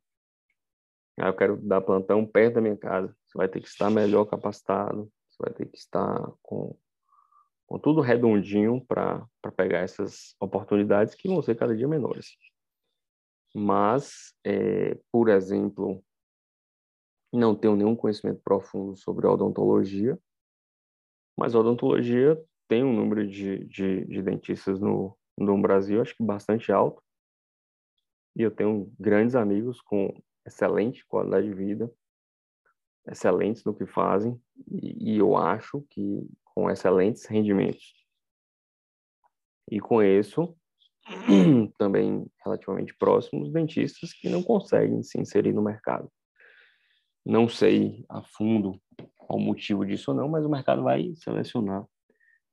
Ah, 1.19 1.29
eu 1.29 1.35
quero 1.35 1.57
dar 1.57 1.81
plantão 1.81 2.25
perto 2.25 2.55
da 2.55 2.61
minha 2.61 2.77
casa. 2.77 3.15
Você 3.27 3.37
vai 3.37 3.49
ter 3.49 3.61
que 3.61 3.69
estar 3.69 3.91
melhor 3.91 4.25
capacitado. 4.27 5.11
Você 5.29 5.43
vai 5.43 5.53
ter 5.53 5.67
que 5.67 5.77
estar 5.77 6.33
com, 6.43 6.77
com 7.67 7.79
tudo 7.79 8.01
redondinho 8.01 8.85
para 8.87 9.27
pegar 9.57 9.81
essas 9.81 10.37
oportunidades 10.41 11.15
que 11.15 11.29
vão 11.29 11.43
ser 11.43 11.57
cada 11.57 11.77
dia 11.77 11.89
menores. 11.89 12.37
Mas, 13.53 14.33
é, 14.45 14.97
por 15.11 15.29
exemplo, 15.29 16.05
não 17.33 17.55
tenho 17.55 17.77
nenhum 17.77 17.95
conhecimento 17.95 18.41
profundo 18.43 18.97
sobre 18.97 19.27
odontologia, 19.27 20.19
mas 21.37 21.55
odontologia 21.55 22.41
tem 22.69 22.85
um 22.85 22.93
número 22.93 23.27
de, 23.27 23.65
de, 23.67 24.05
de 24.05 24.23
dentistas 24.23 24.81
no, 24.81 25.17
no 25.37 25.61
Brasil, 25.61 26.01
acho 26.01 26.17
que 26.17 26.23
bastante 26.23 26.71
alto. 26.71 27.03
E 28.37 28.43
eu 28.43 28.51
tenho 28.51 28.93
grandes 28.99 29.35
amigos 29.35 29.81
com 29.81 30.13
excelente 30.47 31.05
qualidade 31.07 31.49
de 31.49 31.55
vida, 31.55 31.93
excelentes 33.09 33.65
no 33.65 33.75
que 33.75 33.87
fazem, 33.87 34.41
e, 34.71 35.15
e 35.15 35.19
eu 35.19 35.37
acho 35.37 35.85
que 35.91 36.29
com 36.45 36.71
excelentes 36.71 37.27
rendimentos. 37.27 38.01
E 39.71 39.81
isso, 40.19 40.57
também 41.79 42.27
relativamente 42.45 42.95
próximos, 42.97 43.53
dentistas 43.53 44.13
que 44.13 44.29
não 44.29 44.43
conseguem 44.43 45.03
se 45.03 45.19
inserir 45.19 45.53
no 45.53 45.63
mercado. 45.63 46.11
Não 47.25 47.49
sei 47.49 48.05
a 48.09 48.23
fundo 48.23 48.81
qual 49.17 49.39
o 49.39 49.43
motivo 49.43 49.85
disso 49.85 50.11
ou 50.11 50.17
não, 50.17 50.29
mas 50.29 50.45
o 50.45 50.49
mercado 50.49 50.83
vai 50.83 51.15
selecionar 51.17 51.87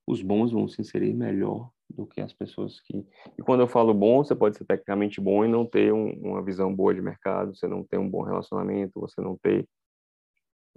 os 0.08 0.22
bons 0.22 0.54
vão 0.54 0.68
se 0.70 0.82
inserir 0.82 1.14
melhor 1.14 1.70
do 1.90 2.08
que 2.08 2.22
as 2.22 2.34
pessoas 2.34 2.80
que. 2.80 3.06
E 3.38 3.42
quando 3.42 3.60
eu 3.60 3.68
falo 3.68 3.94
bom, 3.94 4.24
você 4.24 4.34
pode 4.34 4.58
ser 4.58 4.66
tecnicamente 4.66 5.20
bom 5.20 5.44
e 5.44 5.48
não 5.50 5.66
ter 5.66 5.94
um, 5.94 6.12
uma 6.22 6.42
visão 6.42 6.74
boa 6.74 6.96
de 6.96 7.02
mercado, 7.02 7.54
você 7.54 7.68
não 7.68 7.84
ter 7.84 7.98
um 7.98 8.10
bom 8.10 8.22
relacionamento, 8.22 9.02
você 9.02 9.20
não 9.20 9.38
ter 9.38 9.68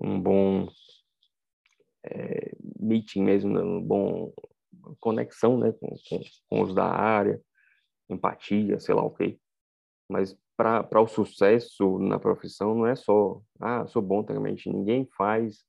um 0.01 0.21
bom 0.21 0.69
é, 2.05 2.53
meeting 2.79 3.23
mesmo, 3.23 3.53
né, 3.53 3.63
um 3.63 3.81
bom 3.81 4.33
conexão 4.99 5.59
né, 5.59 5.73
com, 5.73 5.89
com, 6.09 6.21
com 6.49 6.63
os 6.63 6.75
da 6.75 6.87
área, 6.87 7.41
empatia, 8.09 8.81
sei 8.81 8.95
lá 8.95 9.03
o 9.03 9.11
quê. 9.11 9.39
Mas 10.09 10.37
para 10.61 11.01
o 11.01 11.09
sucesso 11.09 11.99
na 11.99 12.19
profissão 12.19 12.75
não 12.75 12.87
é 12.87 12.95
só, 12.95 13.41
ah, 13.61 13.87
sou 13.87 14.03
bom 14.03 14.23
tecnicamente. 14.23 14.71
Ninguém 14.71 15.09
faz 15.17 15.65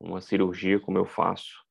uma 0.00 0.20
cirurgia 0.20 0.80
como 0.80 0.98
eu 0.98 1.04
faço 1.04 1.64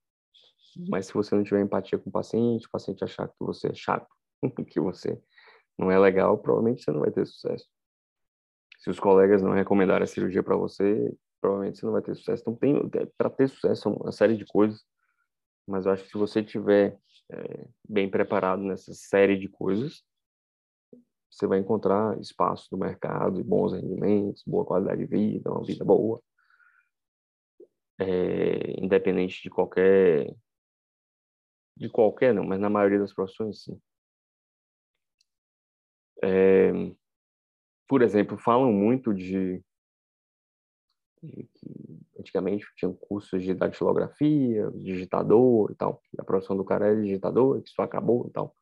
mas 0.88 1.08
se 1.08 1.14
você 1.14 1.36
não 1.36 1.44
tiver 1.44 1.62
empatia 1.62 1.98
com 2.00 2.10
o 2.10 2.14
paciente, 2.14 2.66
o 2.66 2.70
paciente 2.70 3.04
achar 3.04 3.28
que 3.28 3.36
você 3.40 3.68
é 3.68 3.74
chato, 3.74 4.08
que 4.68 4.80
você 4.80 5.20
não 5.78 5.92
é 5.92 5.98
legal, 5.98 6.38
provavelmente 6.38 6.84
você 6.84 6.92
não 6.92 7.02
vai 7.02 7.12
ter 7.12 7.26
sucesso. 7.26 7.68
Se 8.80 8.90
os 8.90 9.00
colegas 9.00 9.42
não 9.42 9.52
recomendarem 9.52 10.04
a 10.04 10.08
cirurgia 10.08 10.44
para 10.44 10.56
você, 10.56 11.16
provavelmente 11.40 11.80
você 11.80 11.86
não 11.86 11.94
vai 11.94 12.02
ter 12.02 12.16
sucesso. 12.16 12.42
Então, 12.42 12.56
tem 12.56 12.90
para 13.18 13.30
ter 13.30 13.48
sucesso 13.48 13.90
uma 13.90 14.12
série 14.12 14.36
de 14.36 14.46
coisas, 14.46 14.82
mas 15.68 15.86
eu 15.86 15.92
acho 15.92 16.04
que 16.04 16.10
se 16.10 16.18
você 16.18 16.44
tiver 16.44 16.98
é, 17.32 17.68
bem 17.88 18.10
preparado 18.10 18.62
nessa 18.62 18.94
série 18.94 19.38
de 19.38 19.48
coisas, 19.48 20.04
você 21.34 21.48
vai 21.48 21.60
encontrar 21.60 22.20
espaço 22.20 22.68
no 22.72 22.78
mercado, 22.78 23.44
bons 23.44 23.74
rendimentos, 23.74 24.44
boa 24.46 24.66
qualidade 24.66 25.00
de 25.00 25.08
vida, 25.08 25.52
uma 25.52 25.66
vida 25.66 25.84
boa, 25.84 26.22
é, 28.00 28.80
independente 28.80 29.42
de 29.42 29.50
qualquer 29.50 30.34
de 31.76 31.90
qualquer 31.90 32.34
não, 32.34 32.44
mas 32.44 32.60
na 32.60 32.70
maioria 32.70 33.00
das 33.00 33.14
profissões 33.14 33.64
sim. 33.64 33.82
É, 36.24 36.72
por 37.88 38.02
exemplo, 38.02 38.38
falam 38.38 38.72
muito 38.72 39.14
de, 39.14 39.62
de, 41.22 41.50
que 41.54 42.00
antigamente 42.20 42.66
tinham 42.76 42.94
cursos 42.94 43.42
de 43.44 43.54
datilografia, 43.56 44.72
digitador 44.72 45.72
e 45.72 45.76
tal. 45.76 46.02
A 46.18 46.24
profissão 46.24 46.56
do 46.56 46.64
cara 46.64 46.94
é 46.94 47.02
digitador, 47.02 47.62
que 47.62 47.70
isso 47.70 47.82
acabou 47.82 48.28
e 48.28 48.32
tal. 48.32 48.56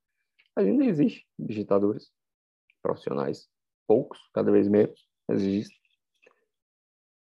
Mas 0.55 0.65
ainda 0.65 0.85
existe 0.85 1.27
digitadores 1.37 2.11
profissionais, 2.81 3.49
poucos, 3.87 4.19
cada 4.33 4.51
vez 4.51 4.67
menos, 4.67 5.07
existem. 5.29 5.77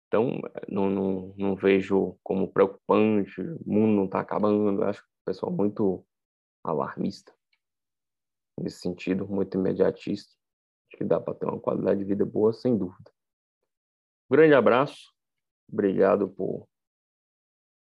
Então, 0.09 0.41
não, 0.69 0.91
não, 0.91 1.35
não 1.37 1.55
vejo 1.55 2.19
como 2.23 2.53
preocupante, 2.53 3.41
o 3.41 3.73
mundo 3.73 3.95
não 3.95 4.05
está 4.07 4.21
acabando, 4.21 4.83
acho 4.83 5.05
pessoal 5.25 5.53
muito 5.53 6.05
alarmista 6.65 7.33
nesse 8.59 8.81
sentido, 8.81 9.27
muito 9.29 9.57
imediatista. 9.57 10.35
Acho 10.89 10.99
que 10.99 11.05
dá 11.05 11.21
para 11.21 11.35
ter 11.35 11.47
uma 11.47 11.61
qualidade 11.61 12.01
de 12.01 12.05
vida 12.05 12.25
boa, 12.25 12.53
sem 12.53 12.77
dúvida. 12.77 13.11
Grande 14.29 14.55
abraço, 14.55 15.15
obrigado 15.73 16.29
por, 16.29 16.69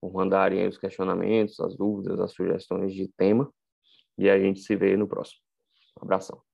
por 0.02 0.13
mandarem 0.13 0.67
os 0.67 0.78
questionamentos, 0.78 1.60
as 1.60 1.76
dúvidas, 1.76 2.19
as 2.19 2.34
sugestões 2.34 2.93
de 2.93 3.08
tema, 3.08 3.52
e 4.17 4.30
a 4.30 4.38
gente 4.38 4.60
se 4.60 4.76
vê 4.76 4.95
no 4.95 5.08
próximo. 5.08 5.41
Um 5.98 6.04
abração. 6.04 6.48